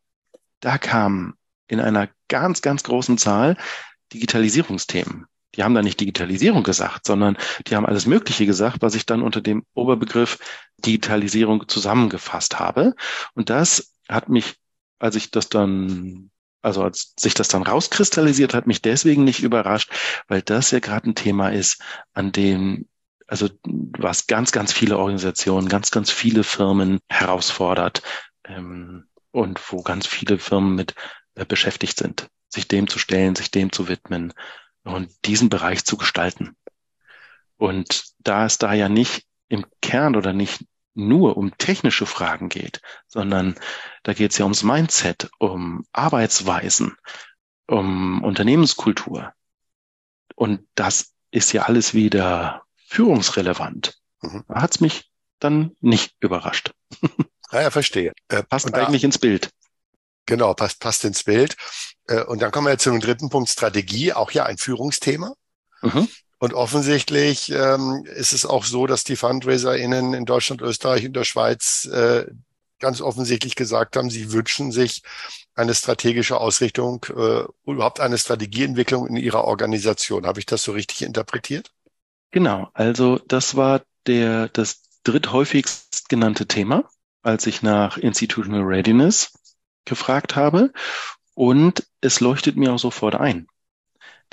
Da 0.59 0.77
kam 0.77 1.35
in 1.67 1.79
einer 1.79 2.09
ganz, 2.27 2.61
ganz 2.61 2.83
großen 2.83 3.17
Zahl 3.17 3.57
Digitalisierungsthemen. 4.13 5.25
Die 5.55 5.63
haben 5.63 5.75
da 5.75 5.81
nicht 5.81 5.99
Digitalisierung 5.99 6.63
gesagt, 6.63 7.05
sondern 7.05 7.37
die 7.67 7.75
haben 7.75 7.85
alles 7.85 8.05
Mögliche 8.05 8.45
gesagt, 8.45 8.77
was 8.81 8.95
ich 8.95 9.05
dann 9.05 9.21
unter 9.21 9.41
dem 9.41 9.63
Oberbegriff 9.73 10.39
Digitalisierung 10.77 11.67
zusammengefasst 11.67 12.59
habe. 12.59 12.95
Und 13.35 13.49
das 13.49 13.93
hat 14.09 14.29
mich, 14.29 14.55
als 14.99 15.15
ich 15.15 15.29
das 15.29 15.49
dann, 15.49 16.31
also 16.61 16.83
als 16.83 17.13
sich 17.19 17.35
das 17.35 17.49
dann 17.49 17.63
rauskristallisiert 17.63 18.53
hat, 18.53 18.65
mich 18.65 18.81
deswegen 18.81 19.23
nicht 19.23 19.43
überrascht, 19.43 19.91
weil 20.27 20.41
das 20.41 20.71
ja 20.71 20.79
gerade 20.79 21.09
ein 21.09 21.15
Thema 21.15 21.49
ist, 21.49 21.81
an 22.13 22.31
dem 22.31 22.87
also 23.27 23.49
was 23.65 24.27
ganz, 24.27 24.51
ganz 24.51 24.71
viele 24.73 24.97
Organisationen, 24.97 25.69
ganz, 25.69 25.91
ganz 25.91 26.11
viele 26.11 26.43
Firmen 26.43 26.99
herausfordert 27.09 28.03
ähm, 28.43 29.05
und 29.31 29.59
wo 29.71 29.81
ganz 29.81 30.05
viele 30.05 30.37
Firmen 30.37 30.75
mit 30.75 30.93
beschäftigt 31.35 31.97
sind, 31.97 32.29
sich 32.49 32.67
dem 32.67 32.87
zu 32.87 32.99
stellen, 32.99 33.35
sich 33.35 33.51
dem 33.51 33.71
zu 33.71 33.87
widmen 33.87 34.33
und 34.83 35.11
diesen 35.25 35.49
Bereich 35.49 35.85
zu 35.85 35.97
gestalten. 35.97 36.55
Und 37.57 38.05
da 38.19 38.45
es 38.45 38.57
da 38.57 38.73
ja 38.73 38.89
nicht 38.89 39.25
im 39.47 39.65
Kern 39.81 40.15
oder 40.15 40.33
nicht 40.33 40.65
nur 40.95 41.37
um 41.37 41.57
technische 41.57 42.05
Fragen 42.05 42.49
geht, 42.49 42.81
sondern 43.07 43.55
da 44.03 44.13
geht 44.13 44.31
es 44.31 44.37
ja 44.37 44.45
ums 44.45 44.63
Mindset, 44.63 45.29
um 45.39 45.85
Arbeitsweisen, 45.91 46.95
um 47.67 48.23
Unternehmenskultur. 48.23 49.33
Und 50.35 50.67
das 50.75 51.13
ist 51.31 51.51
ja 51.51 51.63
alles 51.63 51.93
wieder 51.93 52.63
führungsrelevant. 52.75 53.97
Mhm. 54.21 54.43
Hat's 54.49 54.79
mich 54.79 55.09
dann 55.39 55.75
nicht 55.79 56.15
überrascht. 56.19 56.71
Ja, 57.51 57.61
ja 57.61 57.71
verstehe. 57.71 58.13
Äh, 58.29 58.43
Passt 58.43 58.73
eigentlich 58.73 59.03
ins 59.03 59.17
Bild. 59.17 59.49
Genau, 60.25 60.53
passt, 60.53 60.79
passt 60.79 61.03
ins 61.05 61.23
Bild. 61.23 61.55
Äh, 62.07 62.23
und 62.23 62.41
dann 62.41 62.51
kommen 62.51 62.67
wir 62.67 62.77
zu 62.77 62.91
dem 62.91 62.99
dritten 62.99 63.29
Punkt, 63.29 63.49
Strategie, 63.49 64.13
auch 64.13 64.31
ja 64.31 64.45
ein 64.45 64.57
Führungsthema. 64.57 65.33
Mhm. 65.81 66.07
Und 66.39 66.53
offensichtlich 66.53 67.51
ähm, 67.51 68.05
ist 68.05 68.33
es 68.33 68.45
auch 68.45 68.65
so, 68.65 68.85
dass 68.85 69.03
die 69.03 69.15
FundraiserInnen 69.15 70.13
in 70.13 70.25
Deutschland, 70.25 70.61
Österreich 70.61 71.05
und 71.05 71.15
der 71.15 71.23
Schweiz 71.23 71.85
äh, 71.85 72.25
ganz 72.79 72.99
offensichtlich 72.99 73.55
gesagt 73.55 73.95
haben, 73.95 74.09
sie 74.09 74.33
wünschen 74.33 74.73
sich 74.73 75.03
eine 75.55 75.73
strategische 75.73 76.37
Ausrichtung, 76.37 77.05
äh, 77.15 77.43
überhaupt 77.65 78.01
eine 78.01 78.17
Strategieentwicklung 78.17 79.07
in 79.07 79.15
ihrer 79.15 79.45
Organisation. 79.45 80.25
Habe 80.25 80.39
ich 80.41 80.45
das 80.45 80.63
so 80.63 80.73
richtig 80.73 81.03
interpretiert? 81.03 81.71
Genau, 82.31 82.69
also 82.73 83.19
das 83.19 83.55
war 83.55 83.83
der, 84.05 84.49
das 84.49 84.81
dritthäufigst 85.03 86.09
genannte 86.09 86.45
Thema, 86.45 86.89
als 87.21 87.47
ich 87.47 87.61
nach 87.61 87.97
Institutional 87.97 88.63
Readiness 88.63 89.31
gefragt 89.85 90.35
habe. 90.35 90.71
Und 91.35 91.87
es 92.01 92.19
leuchtet 92.19 92.57
mir 92.57 92.73
auch 92.73 92.79
sofort 92.79 93.15
ein. 93.15 93.47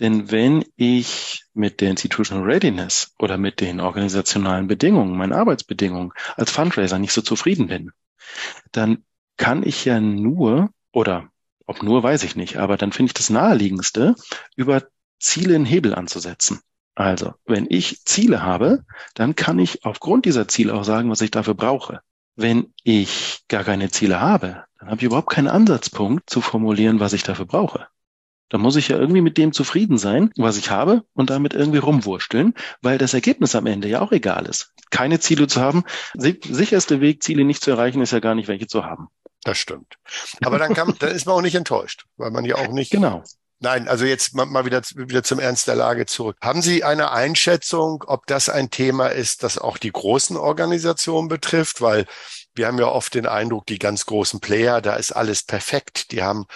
Denn 0.00 0.30
wenn 0.30 0.64
ich 0.76 1.44
mit 1.52 1.80
der 1.80 1.90
Institutional 1.90 2.44
Readiness 2.44 3.14
oder 3.18 3.36
mit 3.36 3.60
den 3.60 3.80
organisationalen 3.80 4.66
Bedingungen, 4.66 5.16
meinen 5.16 5.34
Arbeitsbedingungen 5.34 6.12
als 6.36 6.50
Fundraiser 6.50 6.98
nicht 6.98 7.12
so 7.12 7.20
zufrieden 7.20 7.66
bin, 7.66 7.92
dann 8.72 9.04
kann 9.36 9.62
ich 9.62 9.84
ja 9.84 10.00
nur, 10.00 10.70
oder 10.92 11.30
ob 11.66 11.82
nur, 11.82 12.02
weiß 12.02 12.24
ich 12.24 12.34
nicht, 12.34 12.56
aber 12.56 12.76
dann 12.76 12.92
finde 12.92 13.10
ich 13.10 13.14
das 13.14 13.30
naheliegendste, 13.30 14.14
über 14.56 14.82
Ziele 15.18 15.54
einen 15.54 15.66
Hebel 15.66 15.94
anzusetzen. 15.94 16.60
Also, 16.94 17.34
wenn 17.44 17.66
ich 17.68 18.04
Ziele 18.04 18.42
habe, 18.42 18.84
dann 19.14 19.36
kann 19.36 19.58
ich 19.58 19.84
aufgrund 19.84 20.24
dieser 20.24 20.48
Ziele 20.48 20.74
auch 20.74 20.84
sagen, 20.84 21.10
was 21.10 21.20
ich 21.20 21.30
dafür 21.30 21.54
brauche. 21.54 22.00
Wenn 22.40 22.72
ich 22.84 23.42
gar 23.48 23.64
keine 23.64 23.90
Ziele 23.90 24.20
habe, 24.20 24.64
dann 24.78 24.88
habe 24.88 24.96
ich 24.96 25.02
überhaupt 25.02 25.30
keinen 25.30 25.48
Ansatzpunkt 25.48 26.30
zu 26.30 26.40
formulieren, 26.40 26.98
was 26.98 27.12
ich 27.12 27.22
dafür 27.22 27.44
brauche. 27.44 27.86
Da 28.48 28.56
muss 28.56 28.76
ich 28.76 28.88
ja 28.88 28.96
irgendwie 28.96 29.20
mit 29.20 29.36
dem 29.36 29.52
zufrieden 29.52 29.98
sein, 29.98 30.32
was 30.36 30.56
ich 30.56 30.70
habe 30.70 31.04
und 31.12 31.28
damit 31.28 31.52
irgendwie 31.52 31.78
rumwursteln, 31.78 32.54
weil 32.80 32.96
das 32.96 33.12
Ergebnis 33.12 33.54
am 33.54 33.66
Ende 33.66 33.88
ja 33.88 34.00
auch 34.00 34.10
egal 34.10 34.46
ist. 34.46 34.72
Keine 34.90 35.20
Ziele 35.20 35.48
zu 35.48 35.60
haben, 35.60 35.84
sicherste 36.14 37.02
Weg, 37.02 37.22
Ziele 37.22 37.44
nicht 37.44 37.62
zu 37.62 37.70
erreichen, 37.70 38.00
ist 38.00 38.12
ja 38.12 38.20
gar 38.20 38.34
nicht 38.34 38.48
welche 38.48 38.66
zu 38.66 38.84
haben. 38.84 39.08
Das 39.44 39.58
stimmt. 39.58 39.98
Aber 40.42 40.58
dann, 40.58 40.72
kann, 40.74 40.94
dann 40.98 41.10
ist 41.10 41.26
man 41.26 41.36
auch 41.36 41.42
nicht 41.42 41.54
enttäuscht, 41.54 42.06
weil 42.16 42.30
man 42.30 42.44
ja 42.46 42.56
auch 42.56 42.72
nicht. 42.72 42.90
Genau. 42.90 43.22
Nein, 43.62 43.88
also 43.88 44.06
jetzt 44.06 44.34
mal 44.34 44.64
wieder, 44.64 44.80
wieder 44.94 45.22
zum 45.22 45.38
Ernst 45.38 45.68
der 45.68 45.74
Lage 45.74 46.06
zurück. 46.06 46.38
Haben 46.40 46.62
Sie 46.62 46.82
eine 46.82 47.10
Einschätzung, 47.10 48.02
ob 48.06 48.26
das 48.26 48.48
ein 48.48 48.70
Thema 48.70 49.08
ist, 49.08 49.42
das 49.42 49.58
auch 49.58 49.76
die 49.76 49.92
großen 49.92 50.38
Organisationen 50.38 51.28
betrifft? 51.28 51.82
Weil 51.82 52.06
wir 52.54 52.66
haben 52.66 52.78
ja 52.78 52.86
oft 52.86 53.14
den 53.14 53.26
Eindruck, 53.26 53.66
die 53.66 53.78
ganz 53.78 54.06
großen 54.06 54.40
Player, 54.40 54.80
da 54.80 54.96
ist 54.96 55.12
alles 55.12 55.42
perfekt. 55.42 56.10
Die 56.12 56.22
haben, 56.22 56.46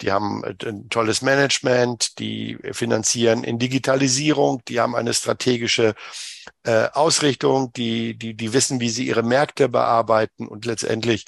die 0.00 0.12
haben 0.12 0.44
ein 0.44 0.88
tolles 0.90 1.22
Management, 1.22 2.18
die 2.18 2.58
finanzieren 2.72 3.44
in 3.44 3.58
Digitalisierung, 3.58 4.62
die 4.68 4.80
haben 4.80 4.96
eine 4.96 5.14
strategische 5.14 5.94
äh, 6.64 6.88
Ausrichtung, 6.92 7.72
die, 7.74 8.18
die, 8.18 8.34
die 8.34 8.52
wissen, 8.52 8.80
wie 8.80 8.90
sie 8.90 9.06
ihre 9.06 9.22
Märkte 9.22 9.68
bearbeiten 9.68 10.46
und 10.48 10.64
letztendlich 10.64 11.26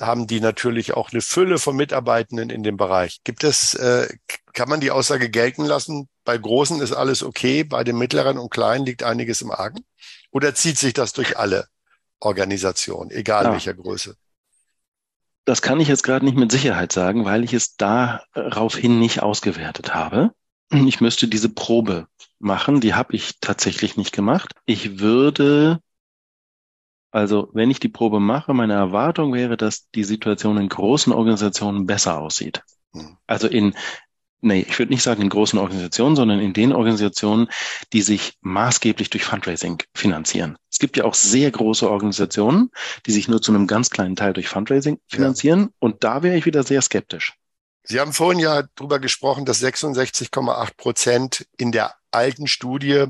haben 0.00 0.26
die 0.26 0.40
natürlich 0.40 0.94
auch 0.94 1.12
eine 1.12 1.20
Fülle 1.20 1.58
von 1.58 1.76
Mitarbeitenden 1.76 2.50
in 2.50 2.62
dem 2.62 2.76
Bereich. 2.76 3.20
Gibt 3.24 3.44
es, 3.44 3.74
äh, 3.74 4.08
kann 4.52 4.68
man 4.68 4.80
die 4.80 4.90
Aussage 4.90 5.28
gelten 5.28 5.64
lassen, 5.64 6.08
bei 6.24 6.38
Großen 6.38 6.80
ist 6.80 6.92
alles 6.92 7.22
okay, 7.22 7.64
bei 7.64 7.84
den 7.84 7.98
Mittleren 7.98 8.38
und 8.38 8.50
Kleinen 8.50 8.86
liegt 8.86 9.02
einiges 9.02 9.42
im 9.42 9.50
Argen? 9.50 9.84
Oder 10.30 10.54
zieht 10.54 10.78
sich 10.78 10.92
das 10.92 11.12
durch 11.12 11.38
alle 11.38 11.68
Organisationen, 12.20 13.10
egal 13.10 13.44
ja. 13.44 13.52
welcher 13.52 13.74
Größe? 13.74 14.16
Das 15.44 15.62
kann 15.62 15.80
ich 15.80 15.88
jetzt 15.88 16.02
gerade 16.02 16.24
nicht 16.24 16.36
mit 16.36 16.50
Sicherheit 16.50 16.92
sagen, 16.92 17.24
weil 17.24 17.44
ich 17.44 17.52
es 17.52 17.76
daraufhin 17.76 18.98
nicht 18.98 19.22
ausgewertet 19.22 19.94
habe. 19.94 20.32
Ich 20.70 21.00
müsste 21.00 21.28
diese 21.28 21.48
Probe 21.48 22.08
machen. 22.40 22.80
Die 22.80 22.94
habe 22.94 23.14
ich 23.14 23.38
tatsächlich 23.40 23.96
nicht 23.96 24.12
gemacht. 24.12 24.52
Ich 24.64 24.98
würde, 24.98 25.78
also 27.12 27.48
wenn 27.52 27.70
ich 27.70 27.78
die 27.78 27.88
Probe 27.88 28.18
mache, 28.18 28.54
meine 28.54 28.74
Erwartung 28.74 29.32
wäre, 29.32 29.56
dass 29.56 29.88
die 29.90 30.02
Situation 30.02 30.58
in 30.58 30.68
großen 30.68 31.12
Organisationen 31.12 31.86
besser 31.86 32.18
aussieht. 32.18 32.62
Hm. 32.92 33.16
Also 33.28 33.46
in, 33.46 33.74
nee, 34.46 34.64
ich 34.68 34.78
würde 34.78 34.92
nicht 34.92 35.02
sagen 35.02 35.22
in 35.22 35.28
großen 35.28 35.58
Organisationen, 35.58 36.16
sondern 36.16 36.40
in 36.40 36.52
den 36.52 36.72
Organisationen, 36.72 37.48
die 37.92 38.02
sich 38.02 38.34
maßgeblich 38.40 39.10
durch 39.10 39.24
Fundraising 39.24 39.82
finanzieren. 39.94 40.56
Es 40.70 40.78
gibt 40.78 40.96
ja 40.96 41.04
auch 41.04 41.14
sehr 41.14 41.50
große 41.50 41.90
Organisationen, 41.90 42.70
die 43.06 43.12
sich 43.12 43.28
nur 43.28 43.42
zu 43.42 43.52
einem 43.52 43.66
ganz 43.66 43.90
kleinen 43.90 44.16
Teil 44.16 44.32
durch 44.32 44.48
Fundraising 44.48 45.00
finanzieren. 45.08 45.60
Ja. 45.60 45.68
Und 45.80 46.04
da 46.04 46.22
wäre 46.22 46.36
ich 46.36 46.46
wieder 46.46 46.62
sehr 46.62 46.82
skeptisch. 46.82 47.34
Sie 47.82 48.00
haben 48.00 48.12
vorhin 48.12 48.40
ja 48.40 48.64
darüber 48.74 48.98
gesprochen, 48.98 49.44
dass 49.44 49.62
66,8 49.62 50.76
Prozent 50.76 51.46
in 51.56 51.70
der 51.70 51.94
alten 52.10 52.46
Studie 52.46 53.06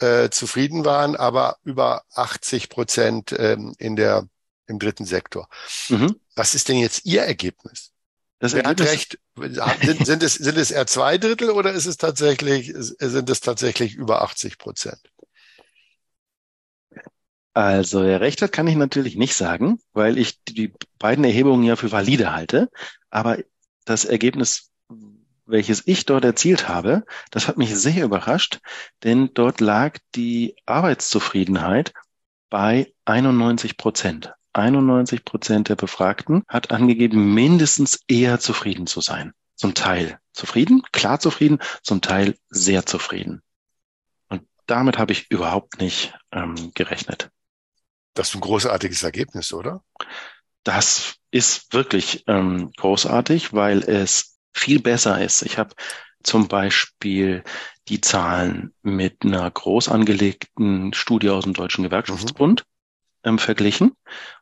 äh, 0.00 0.30
zufrieden 0.30 0.84
waren, 0.84 1.14
aber 1.14 1.58
über 1.62 2.02
80 2.14 2.68
Prozent 2.68 3.34
ähm, 3.38 3.74
in 3.78 3.94
der, 3.94 4.26
im 4.66 4.78
dritten 4.78 5.04
Sektor. 5.04 5.48
Mhm. 5.88 6.16
Was 6.34 6.54
ist 6.54 6.68
denn 6.68 6.78
jetzt 6.78 7.04
Ihr 7.04 7.22
Ergebnis? 7.22 7.92
Das 8.38 8.54
Wer 8.54 8.64
hat 8.64 8.80
recht? 8.80 9.18
Sind, 9.36 10.06
sind, 10.06 10.22
es, 10.22 10.34
sind 10.34 10.56
es 10.56 10.70
eher 10.70 10.86
zwei 10.86 11.18
Drittel 11.18 11.50
oder 11.50 11.72
ist 11.72 11.86
es 11.86 11.96
tatsächlich, 11.96 12.72
sind 12.74 13.28
es 13.28 13.40
tatsächlich 13.40 13.94
über 13.94 14.22
80 14.22 14.58
Prozent? 14.58 15.00
Also, 17.52 18.02
wer 18.04 18.20
recht 18.20 18.40
hat, 18.42 18.52
kann 18.52 18.68
ich 18.68 18.76
natürlich 18.76 19.16
nicht 19.16 19.34
sagen, 19.34 19.80
weil 19.92 20.18
ich 20.18 20.44
die 20.44 20.72
beiden 21.00 21.24
Erhebungen 21.24 21.64
ja 21.64 21.74
für 21.74 21.90
valide 21.90 22.32
halte. 22.32 22.70
Aber 23.10 23.38
das 23.84 24.04
Ergebnis 24.04 24.70
welches 25.48 25.86
ich 25.86 26.04
dort 26.04 26.24
erzielt 26.24 26.68
habe, 26.68 27.04
das 27.30 27.48
hat 27.48 27.56
mich 27.56 27.74
sehr 27.74 28.04
überrascht, 28.04 28.60
denn 29.02 29.30
dort 29.34 29.60
lag 29.60 29.98
die 30.14 30.54
Arbeitszufriedenheit 30.66 31.92
bei 32.50 32.92
91 33.06 33.76
Prozent. 33.76 34.32
91 34.52 35.24
Prozent 35.24 35.68
der 35.68 35.76
Befragten 35.76 36.42
hat 36.48 36.70
angegeben, 36.70 37.34
mindestens 37.34 38.00
eher 38.08 38.40
zufrieden 38.40 38.86
zu 38.86 39.00
sein. 39.00 39.32
Zum 39.54 39.74
Teil 39.74 40.18
zufrieden, 40.32 40.82
klar 40.92 41.20
zufrieden, 41.20 41.58
zum 41.82 42.00
Teil 42.00 42.36
sehr 42.48 42.86
zufrieden. 42.86 43.42
Und 44.28 44.42
damit 44.66 44.98
habe 44.98 45.12
ich 45.12 45.30
überhaupt 45.30 45.80
nicht 45.80 46.14
ähm, 46.32 46.72
gerechnet. 46.74 47.30
Das 48.14 48.28
ist 48.28 48.34
ein 48.36 48.40
großartiges 48.40 49.02
Ergebnis, 49.02 49.52
oder? 49.52 49.82
Das 50.64 51.16
ist 51.30 51.72
wirklich 51.72 52.24
ähm, 52.26 52.72
großartig, 52.76 53.52
weil 53.52 53.82
es 53.82 54.38
viel 54.52 54.80
besser 54.80 55.20
ist. 55.22 55.42
Ich 55.42 55.58
habe 55.58 55.74
zum 56.22 56.48
Beispiel 56.48 57.44
die 57.88 58.00
Zahlen 58.00 58.74
mit 58.82 59.24
einer 59.24 59.50
groß 59.50 59.88
angelegten 59.88 60.92
Studie 60.92 61.30
aus 61.30 61.44
dem 61.44 61.54
Deutschen 61.54 61.84
Gewerkschaftsbund 61.84 62.64
mhm. 62.64 62.77
Ähm, 63.24 63.38
verglichen. 63.38 63.92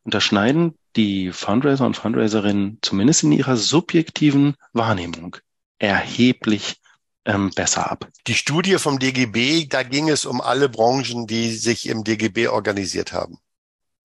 Und 0.03 0.15
da 0.15 0.21
schneiden 0.21 0.77
die 0.97 1.33
Fundraiser 1.33 1.87
und 1.87 1.97
Fundraiserinnen 1.97 2.79
zumindest 2.83 3.23
in 3.23 3.33
ihrer 3.33 3.57
subjektiven 3.57 4.55
Wahrnehmung 4.73 5.37
erheblich 5.79 6.81
ähm, 7.25 7.51
besser 7.51 7.91
ab. 7.91 8.09
Die 8.27 8.35
Studie 8.35 8.79
vom 8.79 8.99
DGB, 8.99 9.67
da 9.67 9.83
ging 9.83 10.09
es 10.09 10.25
um 10.25 10.41
alle 10.41 10.69
Branchen, 10.69 11.27
die 11.27 11.51
sich 11.51 11.89
im 11.89 12.05
DGB 12.05 12.49
organisiert 12.49 13.13
haben. 13.13 13.39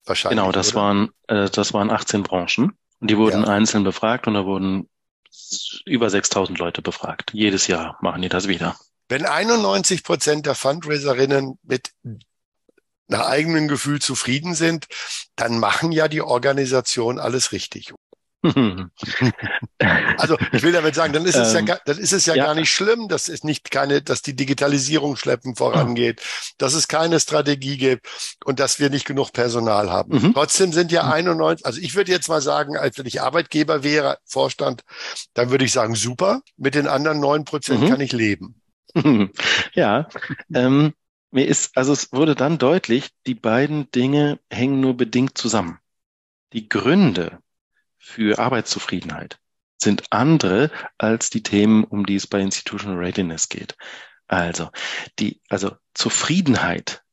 Wahrscheinlich. 0.06 0.40
Genau, 0.40 0.52
das 0.52 0.70
oder? 0.70 0.82
waren 0.82 1.10
äh, 1.28 1.50
das 1.50 1.74
waren 1.74 1.92
18 1.92 2.24
Branchen 2.24 2.74
und 3.00 3.10
die 3.10 3.18
wurden 3.18 3.44
ja. 3.44 3.50
einzeln 3.50 3.84
befragt 3.84 4.28
und 4.28 4.34
da 4.34 4.46
wurden 4.46 4.90
über 5.86 6.10
6000 6.10 6.58
Leute 6.60 6.82
befragt. 6.82 7.32
Jedes 7.34 7.68
Jahr 7.68 7.98
machen 8.02 8.22
die 8.22 8.30
das 8.30 8.48
wieder. 8.48 8.76
Wenn 9.08 9.26
91 9.26 10.04
Prozent 10.04 10.46
der 10.46 10.56
Fundraiserinnen 10.56 11.60
mit 11.64 11.92
nach 13.12 13.28
eigenem 13.28 13.68
Gefühl 13.68 14.02
zufrieden 14.02 14.56
sind, 14.56 14.88
dann 15.36 15.60
machen 15.60 15.92
ja 15.92 16.08
die 16.08 16.22
Organisation 16.22 17.20
alles 17.20 17.52
richtig. 17.52 17.94
also 20.18 20.36
ich 20.52 20.64
will 20.64 20.72
damit 20.72 20.96
sagen, 20.96 21.14
dann 21.14 21.26
ist 21.26 21.36
es 21.36 21.54
ähm, 21.54 21.68
ja, 21.68 21.78
dann 21.86 22.00
ist 22.00 22.12
es 22.12 22.26
ja, 22.26 22.34
ja, 22.34 22.46
gar 22.46 22.56
nicht 22.56 22.72
schlimm, 22.72 23.08
dass 23.08 23.30
es 23.30 23.44
nicht 23.44 23.70
keine, 23.70 24.02
dass 24.02 24.24
die 24.24 24.36
Digitalisierung 24.36 25.16
schleppend 25.16 25.60
vorangeht, 25.60 26.24
dass 26.58 26.74
es 26.74 26.88
keine 26.88 27.20
Strategie 27.20 27.78
gibt 27.78 28.08
und 28.44 28.60
dass 28.60 28.80
wir 28.80 28.90
nicht 28.90 29.06
genug 29.06 29.32
Personal 29.32 29.92
haben. 29.92 30.18
Mhm. 30.18 30.34
Trotzdem 30.34 30.74
sind 30.74 30.92
ja 30.92 31.04
91, 31.04 31.68
also 31.68 31.80
ich 31.80 31.94
würde 31.94 32.12
jetzt 32.12 32.30
mal 32.30 32.42
sagen, 32.42 32.76
als 32.78 32.98
wenn 32.98 33.06
ich 33.06 33.22
Arbeitgeber 33.22 33.84
wäre, 33.84 34.18
Vorstand, 34.26 34.82
dann 35.36 35.52
würde 35.52 35.66
ich 35.66 35.72
sagen, 35.72 35.94
super, 35.94 36.42
mit 36.58 36.74
den 36.74 36.88
anderen 36.88 37.20
neun 37.20 37.46
Prozent 37.46 37.82
mhm. 37.82 37.90
kann 37.90 38.02
ich 38.02 38.12
leben. 38.12 38.56
ja, 39.76 40.08
ähm, 40.52 40.94
mir 41.32 41.48
ist, 41.48 41.76
also 41.78 41.94
es 41.94 42.12
wurde 42.12 42.36
dann 42.36 42.58
deutlich, 42.58 43.10
die 43.26 43.36
beiden 43.36 43.90
Dinge 43.92 44.40
hängen 44.50 44.80
nur 44.80 44.96
bedingt 44.96 45.38
zusammen. 45.38 45.80
Die 46.54 46.70
Gründe, 46.70 47.40
für 48.02 48.40
Arbeitszufriedenheit 48.40 49.40
sind 49.78 50.12
andere 50.12 50.72
als 50.98 51.30
die 51.30 51.44
Themen, 51.44 51.84
um 51.84 52.06
die 52.06 52.16
es 52.16 52.28
bei 52.28 52.42
Institutional 52.42 52.98
Readiness 52.98 53.48
geht. 53.48 53.78
Also 54.28 54.70
die, 55.20 55.42
also 55.50 55.76
Zufriedenheit, 55.94 57.04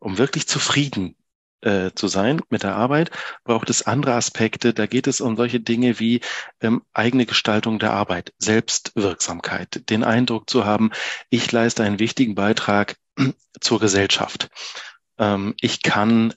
um 0.00 0.18
wirklich 0.18 0.48
zufrieden 0.48 1.16
äh, 1.64 1.92
zu 1.94 2.08
sein 2.08 2.40
mit 2.50 2.62
der 2.62 2.76
Arbeit, 2.76 3.10
braucht 3.44 3.70
es 3.70 3.82
andere 3.82 4.14
Aspekte. 4.14 4.74
Da 4.74 4.86
geht 4.86 5.06
es 5.06 5.20
um 5.20 5.36
solche 5.36 5.60
Dinge 5.60 5.98
wie 5.98 6.20
ähm, 6.60 6.82
eigene 6.92 7.26
Gestaltung 7.26 7.78
der 7.78 7.92
Arbeit, 7.92 8.32
Selbstwirksamkeit, 8.38 9.88
den 9.90 10.04
Eindruck 10.04 10.48
zu 10.48 10.64
haben, 10.64 10.90
ich 11.30 11.50
leiste 11.50 11.82
einen 11.82 11.98
wichtigen 11.98 12.34
Beitrag 12.34 12.96
zur 13.60 13.80
Gesellschaft. 13.80 14.50
Ähm, 15.18 15.54
ich 15.60 15.82
kann 15.82 16.34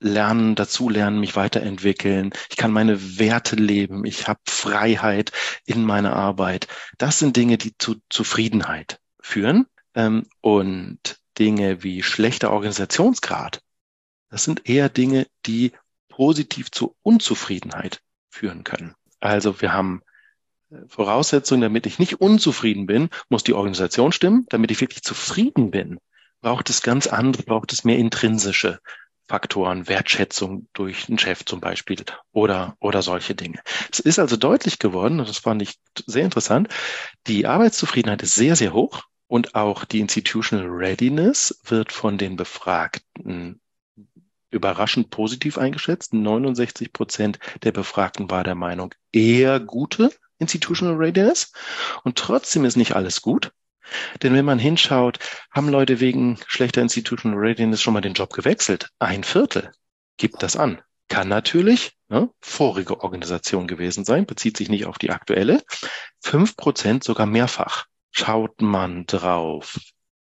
lernen, 0.00 0.54
dazulernen, 0.54 1.20
mich 1.20 1.36
weiterentwickeln. 1.36 2.32
Ich 2.50 2.56
kann 2.56 2.72
meine 2.72 3.18
Werte 3.18 3.56
leben. 3.56 4.04
Ich 4.04 4.26
habe 4.26 4.40
Freiheit 4.48 5.32
in 5.64 5.84
meiner 5.84 6.14
Arbeit. 6.14 6.66
Das 6.98 7.18
sind 7.18 7.36
Dinge, 7.36 7.56
die 7.56 7.76
zu 7.78 7.96
Zufriedenheit 8.10 9.00
führen. 9.20 9.66
Ähm, 9.94 10.26
und 10.40 11.18
Dinge 11.38 11.82
wie 11.82 12.02
schlechter 12.02 12.50
Organisationsgrad, 12.50 13.62
das 14.32 14.44
sind 14.44 14.68
eher 14.68 14.88
Dinge, 14.88 15.26
die 15.44 15.72
positiv 16.08 16.70
zu 16.70 16.96
Unzufriedenheit 17.02 18.00
führen 18.30 18.64
können. 18.64 18.94
Also 19.20 19.60
wir 19.60 19.72
haben 19.74 20.00
äh, 20.70 20.76
Voraussetzungen, 20.88 21.60
damit 21.60 21.84
ich 21.86 21.98
nicht 21.98 22.20
unzufrieden 22.20 22.86
bin, 22.86 23.10
muss 23.28 23.44
die 23.44 23.52
Organisation 23.52 24.10
stimmen. 24.10 24.46
Damit 24.48 24.70
ich 24.70 24.80
wirklich 24.80 25.02
zufrieden 25.02 25.70
bin, 25.70 25.98
braucht 26.40 26.70
es 26.70 26.82
ganz 26.82 27.06
andere, 27.06 27.42
braucht 27.42 27.72
es 27.72 27.84
mehr 27.84 27.98
intrinsische 27.98 28.80
Faktoren, 29.28 29.86
Wertschätzung 29.86 30.66
durch 30.72 31.08
einen 31.08 31.18
Chef 31.18 31.44
zum 31.44 31.60
Beispiel 31.60 32.02
oder, 32.32 32.76
oder 32.80 33.02
solche 33.02 33.34
Dinge. 33.34 33.60
Es 33.92 34.00
ist 34.00 34.18
also 34.18 34.36
deutlich 34.36 34.78
geworden, 34.78 35.20
und 35.20 35.28
das 35.28 35.38
fand 35.38 35.62
ich 35.62 35.78
sehr 36.06 36.24
interessant, 36.24 36.68
die 37.26 37.46
Arbeitszufriedenheit 37.46 38.22
ist 38.22 38.34
sehr, 38.34 38.56
sehr 38.56 38.72
hoch 38.72 39.02
und 39.28 39.54
auch 39.54 39.84
die 39.84 40.00
Institutional 40.00 40.66
Readiness 40.66 41.60
wird 41.64 41.92
von 41.92 42.18
den 42.18 42.36
Befragten 42.36 43.61
überraschend 44.52 45.10
positiv 45.10 45.58
eingeschätzt. 45.58 46.14
69 46.14 46.92
Prozent 46.92 47.38
der 47.62 47.72
Befragten 47.72 48.30
war 48.30 48.44
der 48.44 48.54
Meinung, 48.54 48.94
eher 49.12 49.58
gute 49.60 50.10
Institutional 50.38 50.96
Readiness. 50.96 51.52
Und 52.04 52.18
trotzdem 52.18 52.64
ist 52.64 52.76
nicht 52.76 52.94
alles 52.94 53.22
gut. 53.22 53.52
Denn 54.22 54.34
wenn 54.34 54.44
man 54.44 54.58
hinschaut, 54.58 55.18
haben 55.50 55.68
Leute 55.68 56.00
wegen 56.00 56.38
schlechter 56.46 56.82
Institutional 56.82 57.38
Readiness 57.38 57.82
schon 57.82 57.94
mal 57.94 58.00
den 58.00 58.14
Job 58.14 58.32
gewechselt. 58.32 58.90
Ein 58.98 59.24
Viertel 59.24 59.72
gibt 60.16 60.42
das 60.42 60.56
an. 60.56 60.80
Kann 61.08 61.28
natürlich 61.28 61.92
ne, 62.08 62.30
vorige 62.40 63.00
Organisation 63.00 63.66
gewesen 63.66 64.04
sein, 64.04 64.24
bezieht 64.24 64.56
sich 64.56 64.68
nicht 64.68 64.86
auf 64.86 64.98
die 64.98 65.10
aktuelle. 65.10 65.62
Fünf 66.20 66.56
Prozent 66.56 67.04
sogar 67.04 67.26
mehrfach. 67.26 67.86
Schaut 68.10 68.60
man 68.62 69.06
drauf. 69.06 69.78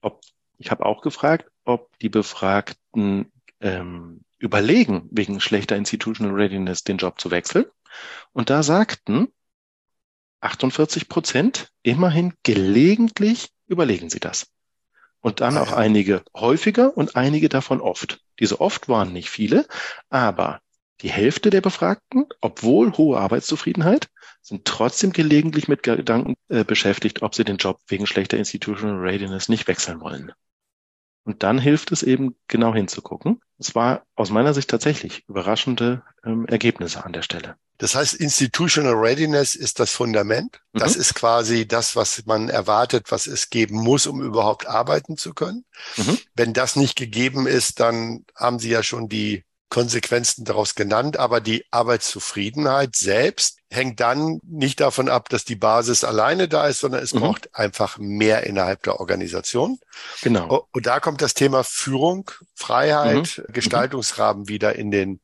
Ob, 0.02 0.22
ich 0.58 0.72
habe 0.72 0.86
auch 0.86 1.02
gefragt, 1.02 1.50
ob 1.66 1.98
die 2.00 2.10
Befragten 2.10 3.32
ähm, 3.62 4.22
überlegen, 4.38 5.08
wegen 5.12 5.39
schlechter 5.39 5.76
Institutional 5.76 6.34
Readiness 6.34 6.84
den 6.84 6.98
Job 6.98 7.19
zu 7.19 7.32
wechseln. 7.32 7.65
Und 8.32 8.50
da 8.50 8.63
sagten 8.63 9.28
48 10.41 11.10
Prozent 11.10 11.69
immerhin 11.84 12.34
gelegentlich 12.43 13.50
überlegen 13.67 14.10
sie 14.10 14.19
das. 14.19 14.48
Und 15.22 15.41
dann 15.41 15.58
auch 15.58 15.74
einige 15.74 16.24
häufiger 16.34 16.95
und 16.95 17.17
einige 17.17 17.50
davon 17.50 17.82
oft. 17.82 18.22
Diese 18.39 18.62
oft 18.62 18.88
waren 18.88 19.12
nicht 19.12 19.30
viele, 19.30 19.67
aber 20.10 20.62
die 21.02 21.12
Hälfte 21.12 21.50
der 21.50 21.62
Befragten, 21.62 22.26
obwohl 22.41 22.93
hohe 22.93 23.19
Arbeitszufriedenheit, 23.19 24.10
sind 24.41 24.65
trotzdem 24.65 25.12
gelegentlich 25.12 25.67
mit 25.67 25.84
Gedanken 25.84 26.36
äh, 26.48 26.63
beschäftigt, 26.63 27.22
ob 27.22 27.36
sie 27.36 27.43
den 27.43 27.58
Job 27.58 27.80
wegen 27.88 28.08
schlechter 28.08 28.38
Institutional 28.38 28.98
Readiness 28.98 29.50
nicht 29.50 29.67
wechseln 29.67 30.00
wollen. 30.00 30.32
Und 31.30 31.44
dann 31.44 31.60
hilft 31.60 31.92
es 31.92 32.02
eben 32.02 32.36
genau 32.48 32.74
hinzugucken. 32.74 33.39
Es 33.60 33.76
war 33.76 34.02
aus 34.15 34.32
meiner 34.32 34.56
Sicht 34.56 34.68
tatsächlich 34.68 35.26
überraschende 35.28 36.02
ähm, 36.26 36.48
Ergebnisse 36.48 37.06
an 37.06 37.13
der 37.13 37.22
Stelle. 37.22 37.56
Das 37.78 37.94
heißt, 37.94 38.15
Institutional 38.15 38.96
Readiness 38.96 39.54
ist 39.54 39.80
das 39.80 39.92
Fundament. 39.92 40.60
Mhm. 40.74 40.80
Das 40.80 40.96
ist 40.96 41.13
quasi 41.13 41.68
das, 41.68 41.96
was 41.96 42.26
man 42.26 42.50
erwartet, 42.50 43.12
was 43.12 43.28
es 43.28 43.52
geben 43.52 43.78
muss, 43.78 44.08
um 44.08 44.24
überhaupt 44.24 44.65
arbeiten 44.65 45.18
zu 45.18 45.36
können. 45.36 45.65
Mhm. 45.98 46.18
Wenn 46.34 46.54
das 46.54 46.76
nicht 46.76 46.96
gegeben 46.96 47.46
ist, 47.46 47.80
dann 47.80 48.26
haben 48.36 48.58
Sie 48.58 48.72
ja 48.72 48.82
schon 48.82 49.08
die 49.08 49.44
Konsequenzen 49.70 50.46
daraus 50.46 50.76
genannt, 50.76 51.18
aber 51.18 51.42
die 51.42 51.64
Arbeitszufriedenheit 51.72 52.96
selbst 52.96 53.60
hängt 53.70 54.00
dann 54.00 54.40
nicht 54.44 54.80
davon 54.80 55.10
ab, 55.10 55.30
dass 55.30 55.46
die 55.46 55.56
Basis 55.56 56.04
alleine 56.04 56.48
da 56.48 56.68
ist, 56.68 56.80
sondern 56.80 57.04
es 57.04 57.14
mhm. 57.14 57.20
braucht 57.20 57.56
einfach 57.56 58.00
mehr 58.00 58.48
innerhalb 58.48 58.82
der 58.84 59.00
Organisation. 59.00 59.80
Genau. 60.22 60.68
Und 60.72 60.88
da 60.88 61.00
kommt 61.00 61.22
das 61.22 61.36
Thema 61.36 61.64
Führung, 61.64 62.32
Freiheit, 62.56 63.44
mhm. 63.48 63.54
Gestaltungsrahmen 63.54 64.48
wieder 64.48 64.76
in 64.76 64.90
den 64.90 65.20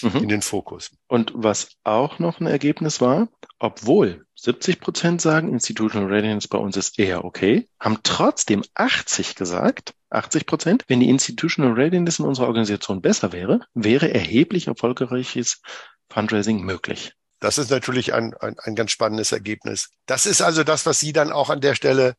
mhm. 0.00 0.16
in 0.16 0.28
den 0.28 0.42
Fokus. 0.42 0.90
Und 1.06 1.32
was 1.34 1.68
auch 1.84 2.18
noch 2.18 2.40
ein 2.40 2.46
Ergebnis 2.46 3.00
war, 3.00 3.28
obwohl 3.58 4.24
70 4.36 4.80
Prozent 4.80 5.20
sagen, 5.20 5.52
Institutional 5.52 6.08
Readiness 6.08 6.48
bei 6.48 6.58
uns 6.58 6.76
ist 6.76 6.98
eher 6.98 7.24
okay, 7.24 7.68
haben 7.78 7.98
trotzdem 8.02 8.64
80 8.74 9.34
gesagt, 9.34 9.94
80 10.10 10.46
Prozent, 10.46 10.84
wenn 10.88 11.00
die 11.00 11.08
Institutional 11.08 11.72
Readiness 11.72 12.18
in 12.18 12.26
unserer 12.26 12.46
Organisation 12.46 13.00
besser 13.00 13.32
wäre, 13.32 13.60
wäre 13.74 14.12
erheblich 14.12 14.66
erfolgreiches 14.66 15.62
Fundraising 16.08 16.62
möglich. 16.62 17.14
Das 17.38 17.56
ist 17.56 17.70
natürlich 17.70 18.12
ein, 18.12 18.34
ein, 18.34 18.58
ein 18.58 18.74
ganz 18.74 18.90
spannendes 18.90 19.32
Ergebnis. 19.32 19.90
Das 20.06 20.26
ist 20.26 20.42
also 20.42 20.62
das, 20.64 20.84
was 20.84 21.00
Sie 21.00 21.12
dann 21.12 21.32
auch 21.32 21.48
an 21.48 21.60
der 21.60 21.74
Stelle 21.74 22.14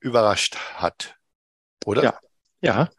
überrascht 0.00 0.56
hat, 0.76 1.16
oder? 1.84 2.02
Ja, 2.02 2.18
ja. 2.60 2.90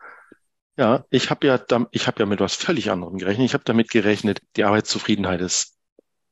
Ja, 0.75 1.05
ich 1.11 1.29
habe 1.29 1.45
ja, 1.45 1.59
ich 1.91 2.07
habe 2.07 2.19
ja 2.19 2.25
mit 2.25 2.39
was 2.39 2.55
völlig 2.55 2.89
anderem 2.89 3.19
gerechnet. 3.19 3.45
Ich 3.45 3.53
habe 3.53 3.63
damit 3.63 3.91
gerechnet, 3.91 4.41
die 4.55 4.63
Arbeitszufriedenheit 4.63 5.39
ist 5.39 5.77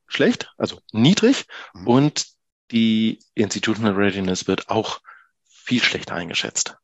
schlecht, 0.08 0.52
also 0.58 0.80
niedrig, 0.92 1.46
mhm. 1.74 1.88
und 1.88 2.26
die 2.72 3.20
Institutional 3.36 3.94
Readiness 3.94 4.48
wird 4.48 4.70
auch 4.70 5.00
viel 5.48 5.84
schlechter 5.84 6.16
eingeschätzt. 6.16 6.76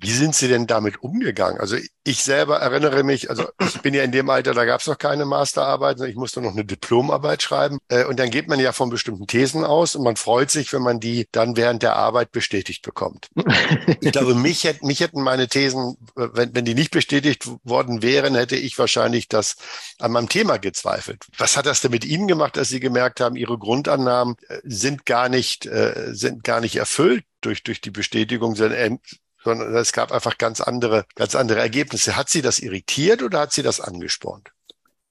Wie 0.00 0.12
sind 0.12 0.34
Sie 0.34 0.48
denn 0.48 0.66
damit 0.66 1.02
umgegangen? 1.02 1.60
Also 1.60 1.76
ich 2.04 2.22
selber 2.22 2.58
erinnere 2.58 3.02
mich, 3.02 3.30
also 3.30 3.48
ich 3.60 3.80
bin 3.82 3.94
ja 3.94 4.02
in 4.02 4.12
dem 4.12 4.30
Alter, 4.30 4.54
da 4.54 4.64
gab 4.64 4.80
es 4.80 4.86
noch 4.86 4.98
keine 4.98 5.24
Masterarbeit, 5.24 6.00
ich 6.00 6.14
musste 6.14 6.40
noch 6.40 6.52
eine 6.52 6.64
Diplomarbeit 6.64 7.42
schreiben. 7.42 7.78
Äh, 7.88 8.04
und 8.04 8.18
dann 8.18 8.30
geht 8.30 8.48
man 8.48 8.60
ja 8.60 8.72
von 8.72 8.90
bestimmten 8.90 9.26
Thesen 9.26 9.64
aus 9.64 9.96
und 9.96 10.04
man 10.04 10.16
freut 10.16 10.50
sich, 10.50 10.72
wenn 10.72 10.82
man 10.82 11.00
die 11.00 11.26
dann 11.32 11.56
während 11.56 11.82
der 11.82 11.96
Arbeit 11.96 12.32
bestätigt 12.32 12.82
bekommt. 12.82 13.28
ich 14.00 14.12
glaube, 14.12 14.34
mich, 14.34 14.64
hätten, 14.64 14.86
mich 14.86 15.00
hätten 15.00 15.20
meine 15.20 15.48
Thesen, 15.48 15.96
wenn, 16.14 16.54
wenn 16.54 16.64
die 16.64 16.74
nicht 16.74 16.92
bestätigt 16.92 17.48
worden 17.64 18.02
wären, 18.02 18.34
hätte 18.34 18.56
ich 18.56 18.78
wahrscheinlich 18.78 19.28
das 19.28 19.56
an 19.98 20.12
meinem 20.12 20.28
Thema 20.28 20.58
gezweifelt. 20.58 21.26
Was 21.36 21.56
hat 21.56 21.66
das 21.66 21.80
denn 21.80 21.90
mit 21.90 22.04
Ihnen 22.04 22.28
gemacht, 22.28 22.56
dass 22.56 22.68
Sie 22.68 22.80
gemerkt 22.80 23.20
haben, 23.20 23.36
Ihre 23.36 23.58
Grundannahmen 23.58 24.36
äh, 24.48 24.60
sind 24.64 25.06
gar 25.06 25.28
nicht, 25.28 25.66
äh, 25.66 26.10
sind 26.12 26.44
gar 26.44 26.60
nicht 26.60 26.76
erfüllt 26.76 27.24
durch, 27.40 27.62
durch 27.62 27.80
die 27.80 27.90
Bestätigung, 27.90 28.54
sondern 28.56 29.00
sondern 29.48 29.74
es 29.76 29.92
gab 29.92 30.12
einfach 30.12 30.36
ganz 30.36 30.60
andere, 30.60 31.06
ganz 31.14 31.34
andere 31.34 31.60
Ergebnisse. 31.60 32.16
Hat 32.16 32.28
sie 32.28 32.42
das 32.42 32.58
irritiert 32.58 33.22
oder 33.22 33.40
hat 33.40 33.52
sie 33.52 33.62
das 33.62 33.80
angespornt? 33.80 34.50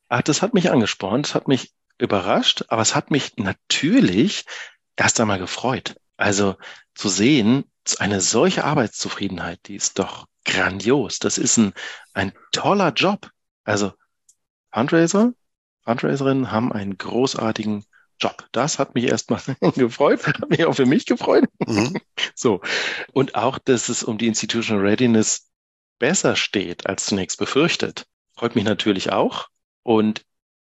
Ach, 0.10 0.21
das 0.21 0.43
hat 0.43 0.54
mich 0.54 0.69
angespornt, 0.69 1.26
das 1.26 1.36
hat 1.36 1.47
mich 1.47 1.73
überrascht, 1.97 2.65
aber 2.67 2.84
es 2.84 2.93
hat 2.93 3.10
mich 3.10 3.38
natürlich 3.38 4.45
erst 4.95 5.19
einmal 5.19 5.39
gefreut. 5.39 5.95
Also 6.17 6.56
zu 6.93 7.10
sehen, 7.10 7.65
eine 7.97 8.21
solche 8.21 8.63
Arbeitszufriedenheit, 8.63 9.60
die 9.65 9.76
ist 9.76 9.97
doch 9.97 10.28
grandios. 10.45 11.17
Das 11.17 11.39
ist 11.39 11.58
ein, 11.58 11.73
ein 12.13 12.32
toller 12.52 12.93
Job. 12.93 13.32
Also 13.63 13.93
Fundraiser, 14.71 15.34
Fundraiserinnen 15.84 16.52
haben 16.52 16.71
einen 16.71 16.97
großartigen 16.97 17.86
Job. 18.19 18.47
Das 18.51 18.80
hat 18.80 18.95
mich 18.95 19.06
erstmal 19.06 19.41
gefreut, 19.75 20.25
hat 20.25 20.49
mich 20.49 20.65
auch 20.65 20.73
für 20.73 20.86
mich 20.86 21.06
gefreut. 21.06 21.45
Mhm. 21.65 21.97
So. 22.36 22.62
Und 23.13 23.36
auch, 23.36 23.58
dass 23.58 23.89
es 23.89 24.03
um 24.03 24.17
die 24.17 24.27
Institutional 24.27 24.84
Readiness 24.84 25.49
besser 25.97 26.36
steht 26.36 26.86
als 26.86 27.06
zunächst 27.06 27.39
befürchtet, 27.39 28.06
freut 28.36 28.56
mich 28.56 28.63
natürlich 28.63 29.12
auch. 29.12 29.47
Und 29.82 30.23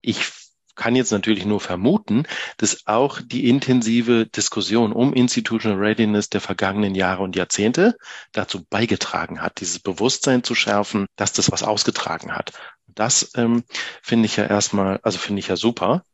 ich 0.00 0.30
kann 0.78 0.94
jetzt 0.94 1.10
natürlich 1.10 1.44
nur 1.44 1.60
vermuten, 1.60 2.24
dass 2.56 2.86
auch 2.86 3.20
die 3.20 3.48
intensive 3.48 4.26
Diskussion 4.26 4.92
um 4.92 5.12
Institutional 5.12 5.78
Readiness 5.78 6.30
der 6.30 6.40
vergangenen 6.40 6.94
Jahre 6.94 7.24
und 7.24 7.36
Jahrzehnte 7.36 7.96
dazu 8.32 8.64
beigetragen 8.64 9.42
hat, 9.42 9.60
dieses 9.60 9.80
Bewusstsein 9.80 10.44
zu 10.44 10.54
schärfen, 10.54 11.06
dass 11.16 11.32
das 11.32 11.50
was 11.50 11.64
ausgetragen 11.64 12.34
hat. 12.34 12.52
Das 12.86 13.32
ähm, 13.34 13.64
finde 14.02 14.26
ich 14.26 14.36
ja 14.36 14.44
erstmal, 14.44 15.00
also 15.02 15.18
finde 15.18 15.40
ich 15.40 15.48
ja 15.48 15.56
super 15.56 16.04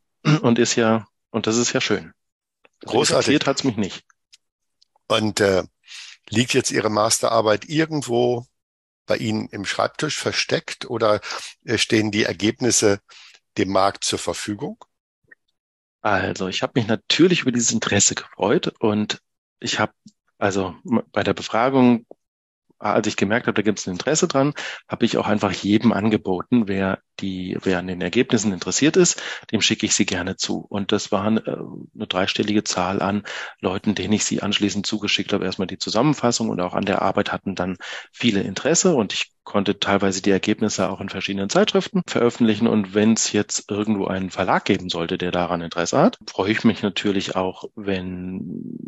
und 0.41 0.59
ist 0.59 0.75
ja 0.75 1.07
und 1.35 1.49
das 1.49 1.57
ist 1.57 1.73
ja 1.73 1.81
schön. 1.81 2.13
Großartig. 2.85 3.45
hat 3.45 3.57
es 3.57 3.65
mich 3.65 3.77
nicht. 3.77 4.05
Und 5.09 5.41
äh, 5.41 5.65
liegt 6.29 6.55
jetzt 6.55 6.71
Ihre 6.71 6.91
Masterarbeit 6.91 7.65
irgendwo 7.65 8.47
bei 9.05 9.17
Ihnen 9.17 9.49
im 9.49 9.65
Schreibtisch 9.65 10.17
versteckt 10.17 10.89
oder 10.89 11.21
äh, 11.65 11.77
stehen 11.77 12.13
die 12.13 12.23
Ergebnisse 12.23 13.01
dem 13.59 13.71
Markt 13.71 14.05
zur 14.05 14.21
Verfügung? 14.21 14.85
Also, 16.03 16.47
ich 16.47 16.63
habe 16.63 16.79
mich 16.79 16.87
natürlich 16.87 17.41
über 17.41 17.53
dieses 17.53 17.73
Interesse 17.73 18.15
gefreut 18.15 18.73
und 18.79 19.21
ich 19.59 19.81
habe 19.81 19.93
also 20.39 20.77
bei 21.11 21.25
der 21.25 21.35
Befragung 21.35 22.07
als 22.93 23.07
ich 23.07 23.17
gemerkt 23.17 23.47
habe, 23.47 23.55
da 23.55 23.63
gibt 23.63 23.79
es 23.79 23.87
ein 23.87 23.93
Interesse 23.93 24.29
dran, 24.29 24.53
habe 24.89 25.05
ich 25.05 25.17
auch 25.17 25.27
einfach 25.27 25.53
jedem 25.53 25.93
angeboten, 25.93 26.69
wer 26.69 26.99
die, 27.21 27.57
wer 27.63 27.79
an 27.79 27.87
den 27.87 28.01
Ergebnissen 28.01 28.53
interessiert 28.53 28.97
ist, 28.97 29.23
dem 29.53 29.61
schicke 29.61 29.87
ich 29.87 29.95
sie 29.95 30.05
gerne 30.05 30.37
zu. 30.37 30.59
Und 30.69 30.93
das 30.93 31.13
war 31.13 31.25
eine, 31.25 31.41
äh, 31.47 31.57
eine 31.95 32.07
dreistellige 32.07 32.65
Zahl 32.65 33.01
an 33.01 33.23
Leuten, 33.61 33.95
denen 33.95 34.13
ich 34.13 34.25
sie 34.25 34.43
anschließend 34.43 34.87
zugeschickt 34.87 35.33
habe. 35.33 35.45
Erstmal 35.45 35.67
die 35.67 35.79
Zusammenfassung 35.79 36.51
und 36.51 36.61
auch 36.61 36.75
an 36.75 36.85
der 36.85 37.03
Arbeit 37.03 37.33
hatten 37.33 37.55
dann 37.55 37.77
viele 38.13 38.43
Interesse 38.43 38.95
und 38.95 39.13
ich 39.13 39.33
konnte 39.45 39.79
teilweise 39.79 40.23
die 40.23 40.31
Ergebnisse 40.31 40.91
auch 40.91 41.01
in 41.01 41.09
verschiedenen 41.09 41.49
Zeitschriften 41.49 42.03
veröffentlichen. 42.07 42.67
Und 42.67 42.95
wenn 42.95 43.15
es 43.15 43.33
jetzt 43.33 43.71
irgendwo 43.71 44.07
einen 44.07 44.31
Verlag 44.31 44.65
geben 44.65 44.89
sollte, 44.91 45.19
der 45.19 45.31
daran 45.31 45.63
Interesse 45.63 45.99
hat, 45.99 46.19
freue 46.27 46.53
ich 46.53 46.65
mich 46.65 46.83
natürlich 46.83 47.37
auch, 47.37 47.65
wenn, 47.77 48.79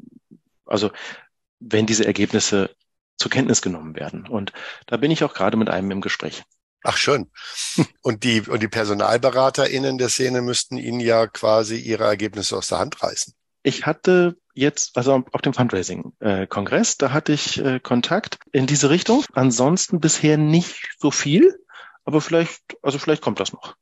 also 0.64 0.90
wenn 1.60 1.86
diese 1.86 2.06
Ergebnisse 2.06 2.70
zur 3.16 3.30
Kenntnis 3.30 3.62
genommen 3.62 3.96
werden. 3.96 4.26
Und 4.28 4.52
da 4.86 4.96
bin 4.96 5.10
ich 5.10 5.24
auch 5.24 5.34
gerade 5.34 5.56
mit 5.56 5.68
einem 5.68 5.90
im 5.90 6.00
Gespräch. 6.00 6.44
Ach 6.84 6.96
schön. 6.96 7.30
Und 8.02 8.22
die, 8.22 8.42
und 8.42 8.62
die 8.62 8.68
PersonalberaterInnen 8.68 9.98
der 9.98 10.08
Szene 10.08 10.40
müssten 10.40 10.78
Ihnen 10.78 11.00
ja 11.00 11.26
quasi 11.26 11.76
ihre 11.76 12.04
Ergebnisse 12.04 12.56
aus 12.56 12.68
der 12.68 12.78
Hand 12.78 13.02
reißen. 13.02 13.34
Ich 13.64 13.84
hatte 13.84 14.36
jetzt, 14.54 14.96
also 14.96 15.24
auf 15.32 15.42
dem 15.42 15.52
Fundraising-Kongress, 15.52 16.98
da 16.98 17.12
hatte 17.12 17.32
ich 17.32 17.58
äh, 17.58 17.80
Kontakt 17.80 18.38
in 18.52 18.66
diese 18.66 18.90
Richtung. 18.90 19.24
Ansonsten 19.32 19.98
bisher 19.98 20.38
nicht 20.38 20.94
so 20.98 21.10
viel. 21.10 21.58
Aber 22.04 22.20
vielleicht, 22.20 22.62
also 22.82 23.00
vielleicht 23.00 23.22
kommt 23.22 23.40
das 23.40 23.52
noch. 23.52 23.74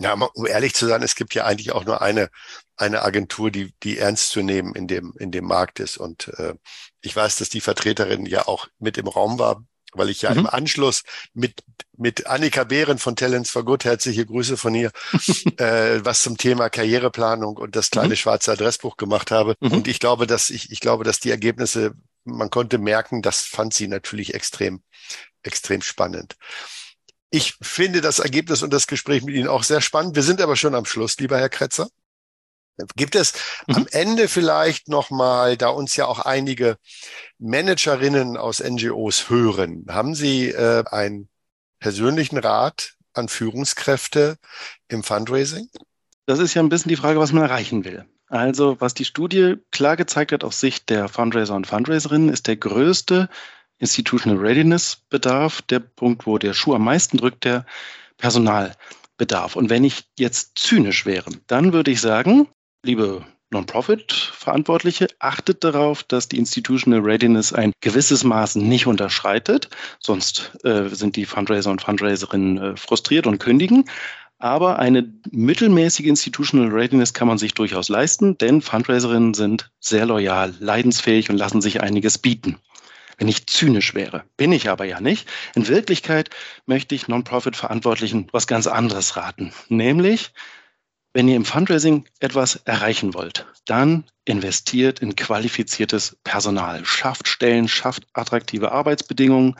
Ja, 0.00 0.14
um 0.14 0.46
ehrlich 0.46 0.74
zu 0.74 0.86
sein, 0.86 1.02
es 1.02 1.14
gibt 1.14 1.34
ja 1.34 1.44
eigentlich 1.44 1.72
auch 1.72 1.84
nur 1.84 2.00
eine, 2.00 2.30
eine 2.76 3.02
Agentur, 3.02 3.50
die, 3.50 3.74
die 3.82 3.98
ernst 3.98 4.30
zu 4.30 4.40
nehmen 4.40 4.74
in 4.74 4.88
dem, 4.88 5.12
in 5.18 5.30
dem 5.30 5.44
Markt 5.44 5.78
ist. 5.78 5.98
Und 5.98 6.28
äh, 6.38 6.54
ich 7.02 7.14
weiß, 7.14 7.36
dass 7.36 7.50
die 7.50 7.60
Vertreterin 7.60 8.24
ja 8.24 8.48
auch 8.48 8.68
mit 8.78 8.96
im 8.96 9.06
Raum 9.06 9.38
war, 9.38 9.62
weil 9.92 10.08
ich 10.08 10.22
ja 10.22 10.30
mhm. 10.30 10.40
im 10.40 10.46
Anschluss 10.46 11.02
mit, 11.34 11.62
mit 11.98 12.26
Annika 12.26 12.64
Behren 12.64 12.98
von 12.98 13.14
Talents 13.14 13.50
for 13.50 13.64
Good, 13.64 13.84
herzliche 13.84 14.24
Grüße 14.24 14.56
von 14.56 14.74
ihr, 14.74 14.90
äh, 15.58 16.00
was 16.02 16.22
zum 16.22 16.38
Thema 16.38 16.70
Karriereplanung 16.70 17.58
und 17.58 17.76
das 17.76 17.90
kleine 17.90 18.10
mhm. 18.10 18.16
schwarze 18.16 18.52
Adressbuch 18.52 18.96
gemacht 18.96 19.30
habe. 19.30 19.54
Mhm. 19.60 19.72
Und 19.72 19.88
ich 19.88 20.00
glaube, 20.00 20.26
dass 20.26 20.48
ich, 20.48 20.70
ich 20.70 20.80
glaube, 20.80 21.04
dass 21.04 21.20
die 21.20 21.30
Ergebnisse, 21.30 21.92
man 22.24 22.48
konnte 22.48 22.78
merken, 22.78 23.20
das 23.20 23.42
fand 23.42 23.74
sie 23.74 23.88
natürlich 23.88 24.32
extrem, 24.32 24.82
extrem 25.42 25.82
spannend. 25.82 26.36
Ich 27.30 27.54
finde 27.62 28.00
das 28.00 28.18
Ergebnis 28.18 28.62
und 28.62 28.72
das 28.72 28.86
Gespräch 28.86 29.22
mit 29.22 29.34
Ihnen 29.34 29.48
auch 29.48 29.62
sehr 29.62 29.80
spannend. 29.80 30.16
Wir 30.16 30.22
sind 30.22 30.40
aber 30.40 30.56
schon 30.56 30.74
am 30.74 30.84
Schluss, 30.84 31.18
lieber 31.18 31.38
Herr 31.38 31.48
Kretzer. 31.48 31.88
Gibt 32.96 33.14
es 33.14 33.34
mhm. 33.66 33.76
am 33.76 33.86
Ende 33.90 34.28
vielleicht 34.28 34.88
nochmal, 34.88 35.56
da 35.56 35.68
uns 35.68 35.96
ja 35.96 36.06
auch 36.06 36.20
einige 36.20 36.76
Managerinnen 37.38 38.36
aus 38.36 38.62
NGOs 38.62 39.28
hören, 39.30 39.86
haben 39.88 40.14
Sie 40.14 40.48
äh, 40.48 40.84
einen 40.86 41.28
persönlichen 41.78 42.38
Rat 42.38 42.94
an 43.12 43.28
Führungskräfte 43.28 44.36
im 44.88 45.02
Fundraising? 45.02 45.68
Das 46.26 46.38
ist 46.38 46.54
ja 46.54 46.62
ein 46.62 46.68
bisschen 46.68 46.90
die 46.90 46.96
Frage, 46.96 47.18
was 47.18 47.32
man 47.32 47.42
erreichen 47.42 47.84
will. 47.84 48.06
Also, 48.28 48.80
was 48.80 48.94
die 48.94 49.04
Studie 49.04 49.56
klar 49.72 49.96
gezeigt 49.96 50.30
hat 50.30 50.44
aus 50.44 50.60
Sicht 50.60 50.88
der 50.88 51.08
Fundraiser 51.08 51.54
und 51.54 51.66
Fundraiserinnen, 51.66 52.28
ist 52.28 52.46
der 52.46 52.56
größte 52.56 53.28
Institutional 53.80 54.38
Readiness 54.38 54.96
Bedarf, 55.08 55.62
der 55.62 55.80
Punkt, 55.80 56.26
wo 56.26 56.38
der 56.38 56.54
Schuh 56.54 56.74
am 56.74 56.84
meisten 56.84 57.16
drückt, 57.16 57.44
der 57.44 57.66
Personalbedarf. 58.18 59.56
Und 59.56 59.70
wenn 59.70 59.84
ich 59.84 60.04
jetzt 60.18 60.58
zynisch 60.58 61.06
wäre, 61.06 61.30
dann 61.46 61.72
würde 61.72 61.90
ich 61.90 62.00
sagen, 62.00 62.46
liebe 62.84 63.24
Non-Profit-Verantwortliche, 63.52 65.08
achtet 65.18 65.64
darauf, 65.64 66.04
dass 66.04 66.28
die 66.28 66.38
Institutional 66.38 67.00
Readiness 67.00 67.52
ein 67.52 67.72
gewisses 67.80 68.22
Maß 68.22 68.56
nicht 68.56 68.86
unterschreitet. 68.86 69.68
Sonst 69.98 70.52
äh, 70.62 70.88
sind 70.88 71.16
die 71.16 71.24
Fundraiser 71.24 71.70
und 71.70 71.82
Fundraiserinnen 71.82 72.58
äh, 72.58 72.76
frustriert 72.76 73.26
und 73.26 73.38
kündigen. 73.38 73.86
Aber 74.38 74.78
eine 74.78 75.12
mittelmäßige 75.30 76.06
Institutional 76.06 76.68
Readiness 76.68 77.12
kann 77.12 77.28
man 77.28 77.38
sich 77.38 77.52
durchaus 77.54 77.88
leisten, 77.88 78.38
denn 78.38 78.62
Fundraiserinnen 78.62 79.34
sind 79.34 79.70
sehr 79.80 80.06
loyal, 80.06 80.54
leidensfähig 80.60 81.28
und 81.28 81.36
lassen 81.36 81.60
sich 81.60 81.82
einiges 81.82 82.18
bieten 82.18 82.56
wenn 83.20 83.28
ich 83.28 83.46
zynisch 83.46 83.94
wäre. 83.94 84.24
Bin 84.38 84.50
ich 84.50 84.70
aber 84.70 84.86
ja 84.86 84.98
nicht. 85.00 85.28
In 85.54 85.68
Wirklichkeit 85.68 86.30
möchte 86.64 86.94
ich 86.94 87.06
Non-Profit-Verantwortlichen 87.06 88.28
was 88.32 88.46
ganz 88.46 88.66
anderes 88.66 89.14
raten. 89.14 89.52
Nämlich, 89.68 90.32
wenn 91.12 91.28
ihr 91.28 91.36
im 91.36 91.44
Fundraising 91.44 92.06
etwas 92.20 92.56
erreichen 92.64 93.12
wollt, 93.12 93.46
dann 93.66 94.04
investiert 94.24 95.00
in 95.00 95.16
qualifiziertes 95.16 96.16
Personal, 96.24 96.86
schafft 96.86 97.28
Stellen, 97.28 97.68
schafft 97.68 98.06
attraktive 98.14 98.72
Arbeitsbedingungen, 98.72 99.56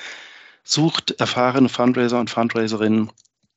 sucht 0.64 1.10
erfahrene 1.20 1.68
Fundraiser 1.68 2.18
und 2.18 2.30
Fundraiserinnen 2.30 3.12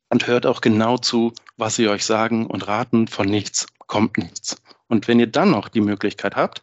und 0.10 0.28
hört 0.28 0.46
auch 0.46 0.60
genau 0.60 0.98
zu, 0.98 1.34
was 1.56 1.78
sie 1.78 1.88
euch 1.88 2.04
sagen 2.04 2.48
und 2.48 2.68
raten. 2.68 3.08
Von 3.08 3.28
nichts 3.28 3.68
kommt 3.88 4.18
nichts. 4.18 4.62
Und 4.90 5.08
wenn 5.08 5.22
ihr 5.22 5.28
dann 5.28 5.52
noch 5.52 5.70
die 5.70 5.82
Möglichkeit 5.82 6.36
habt, 6.36 6.62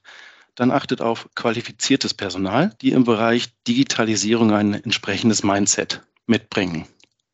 dann 0.60 0.72
achtet 0.72 1.00
auf 1.00 1.26
qualifiziertes 1.34 2.12
Personal, 2.12 2.76
die 2.82 2.92
im 2.92 3.04
Bereich 3.04 3.48
Digitalisierung 3.66 4.52
ein 4.52 4.74
entsprechendes 4.74 5.42
Mindset 5.42 6.02
mitbringen. 6.26 6.86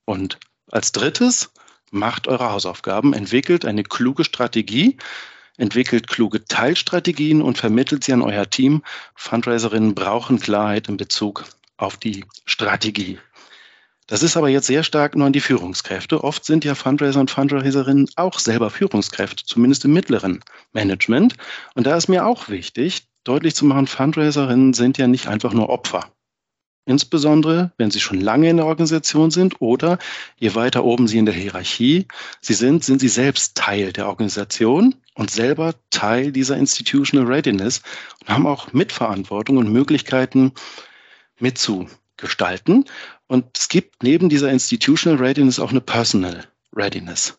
Und 0.05 0.39
als 0.71 0.93
drittes, 0.93 1.51
macht 1.91 2.29
eure 2.29 2.53
Hausaufgaben, 2.53 3.15
entwickelt 3.15 3.65
eine 3.65 3.83
kluge 3.83 4.23
Strategie, 4.23 4.97
entwickelt 5.57 6.07
kluge 6.07 6.45
Teilstrategien 6.45 7.43
und 7.43 7.59
vermittelt 7.59 8.05
sie 8.05 8.12
an 8.12 8.23
euer 8.23 8.49
Team. 8.49 8.85
Fundraiserinnen 9.17 9.97
brauchen 9.97 10.39
Klarheit 10.39 10.89
in 10.89 10.97
Bezug 10.97 11.47
auf 11.79 11.97
die 11.97 12.25
Strategie. 12.45 13.19
Das 14.07 14.23
ist 14.23 14.37
aber 14.37 14.51
jetzt 14.51 14.69
sehr 14.69 14.85
stark 14.85 15.17
nur 15.17 15.27
an 15.27 15.33
die 15.33 15.41
Führungskräfte. 15.41 16.23
Oft 16.23 16.45
sind 16.45 16.65
ja 16.65 16.77
Fundraiser 16.77 17.19
und 17.19 17.33
Fundraiserinnen 17.33 18.09
auch 18.15 18.39
selber 18.39 18.71
Führungskräfte, 18.71 19.45
zumindest 19.45 19.85
im 19.85 19.95
mittleren 19.95 20.45
Management. 20.73 21.35
Und 21.75 21.89
da 21.89 21.97
ist 21.97 22.07
mir 22.07 22.25
auch 22.25 22.49
wichtig, 22.49 23.09
deutlich 23.27 23.55
zu 23.55 23.65
machen, 23.65 23.87
Fundraiserinnen 23.87 24.73
sind 24.73 24.99
ja 24.99 25.07
nicht 25.07 25.27
einfach 25.27 25.53
nur 25.53 25.69
Opfer. 25.69 26.11
Insbesondere, 26.89 27.73
wenn 27.79 27.91
sie 27.91 27.99
schon 27.99 28.21
lange 28.21 28.49
in 28.49 28.59
der 28.59 28.67
Organisation 28.67 29.33
sind 29.33 29.61
oder 29.61 29.99
je 30.39 30.55
weiter 30.55 30.85
oben 30.85 31.09
sie 31.09 31.19
in 31.19 31.27
der 31.27 31.35
Hierarchie 31.35 32.07
sie 32.41 32.55
sind, 32.55 32.85
sind 32.85 33.01
sie 33.01 33.09
selbst 33.09 33.57
Teil 33.57 33.93
der 33.93 34.07
Organisation 34.07 34.95
und 35.15 35.33
selber 35.33 35.75
Teil 35.91 36.31
dieser 36.31 36.57
Institutional 36.57 37.27
Readiness 37.27 37.83
und 38.21 38.29
haben 38.29 38.47
auch 38.47 38.73
Mitverantwortung 38.73 39.57
und 39.57 39.73
Möglichkeiten 39.73 40.53
mitzugestalten. 41.41 42.85
Und 43.27 43.59
es 43.59 43.69
gibt 43.69 44.05
neben 44.05 44.29
dieser 44.29 44.53
Institutional 44.53 45.19
Readiness 45.19 45.59
auch 45.59 45.71
eine 45.71 45.81
Personal 45.81 46.47
Readiness. 46.73 47.37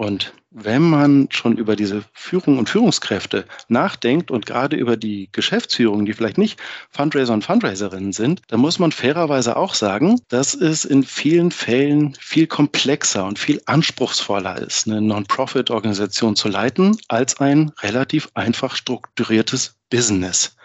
Und 0.00 0.32
wenn 0.50 0.80
man 0.80 1.28
schon 1.30 1.58
über 1.58 1.76
diese 1.76 2.02
Führung 2.14 2.56
und 2.58 2.70
Führungskräfte 2.70 3.44
nachdenkt 3.68 4.30
und 4.30 4.46
gerade 4.46 4.74
über 4.74 4.96
die 4.96 5.28
Geschäftsführung, 5.30 6.06
die 6.06 6.14
vielleicht 6.14 6.38
nicht 6.38 6.58
Fundraiser 6.88 7.34
und 7.34 7.44
Fundraiserinnen 7.44 8.14
sind, 8.14 8.40
dann 8.48 8.60
muss 8.60 8.78
man 8.78 8.92
fairerweise 8.92 9.58
auch 9.58 9.74
sagen, 9.74 10.18
dass 10.28 10.54
es 10.54 10.86
in 10.86 11.02
vielen 11.02 11.50
Fällen 11.50 12.14
viel 12.18 12.46
komplexer 12.46 13.26
und 13.26 13.38
viel 13.38 13.60
anspruchsvoller 13.66 14.56
ist, 14.56 14.88
eine 14.88 15.02
Non-Profit-Organisation 15.02 16.34
zu 16.34 16.48
leiten, 16.48 16.96
als 17.08 17.38
ein 17.38 17.70
relativ 17.82 18.30
einfach 18.32 18.76
strukturiertes 18.76 19.74
Business 19.90 20.56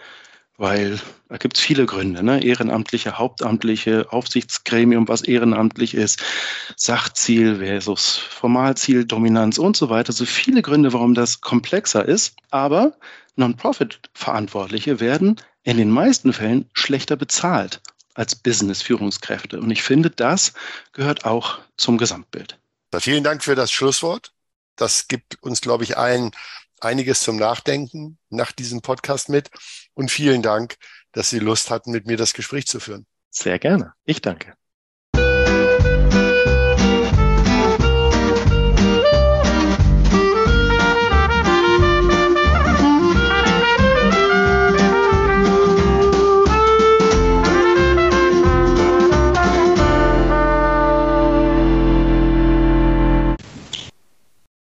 weil 0.58 1.00
da 1.30 1.38
gibt 1.38 1.58
es 1.58 1.64
viele 1.64 1.86
Gründe, 1.86 2.24
ne? 2.24 2.44
ehrenamtliche, 2.44 3.18
hauptamtliche, 3.18 4.12
Aufsichtsgremium, 4.12 5.08
was 5.08 5.22
ehrenamtlich 5.22 5.94
ist, 5.94 6.24
Sachziel 6.76 7.58
versus 7.58 8.18
Formalziel, 8.18 9.06
Dominanz 9.06 9.58
und 9.58 9.76
so 9.76 9.90
weiter. 9.90 10.14
So 10.14 10.26
viele 10.26 10.62
Gründe, 10.62 10.94
warum 10.94 11.14
das 11.14 11.42
komplexer 11.42 12.06
ist. 12.06 12.36
Aber 12.52 12.94
Non-Profit-Verantwortliche 13.36 15.00
werden 15.00 15.42
in 15.64 15.78
den 15.78 15.90
meisten 15.90 16.32
Fällen 16.32 16.70
schlechter 16.74 17.16
bezahlt 17.16 17.82
als 18.14 18.36
Business-Führungskräfte. 18.36 19.60
Und 19.60 19.72
ich 19.72 19.84
finde, 19.84 20.10
das 20.10 20.54
gehört 20.94 21.26
auch 21.26 21.60
zum 21.76 21.98
Gesamtbild. 21.98 22.58
Vielen 22.98 23.26
Dank 23.26 23.44
für 23.44 23.56
das 23.56 23.72
Schlusswort. 23.72 24.32
Das 24.78 25.10
gibt 25.10 25.42
uns, 25.42 25.60
glaube 25.60 25.84
ich, 25.84 25.98
allen 25.98 26.32
einiges 26.80 27.22
zum 27.22 27.36
Nachdenken 27.36 28.18
nach 28.30 28.52
diesem 28.54 28.82
Podcast 28.82 29.28
mit. 29.28 29.50
Und 29.96 30.12
vielen 30.12 30.44
Dank, 30.44 30.76
dass 31.12 31.32
Sie 31.32 31.40
Lust 31.40 31.72
hatten, 31.72 31.92
mit 31.92 32.06
mir 32.06 32.18
das 32.18 32.34
Gespräch 32.34 32.68
zu 32.68 32.80
führen. 32.80 33.08
Sehr 33.32 33.58
gerne. 33.58 33.94
Ich 34.04 34.22
danke. 34.22 34.54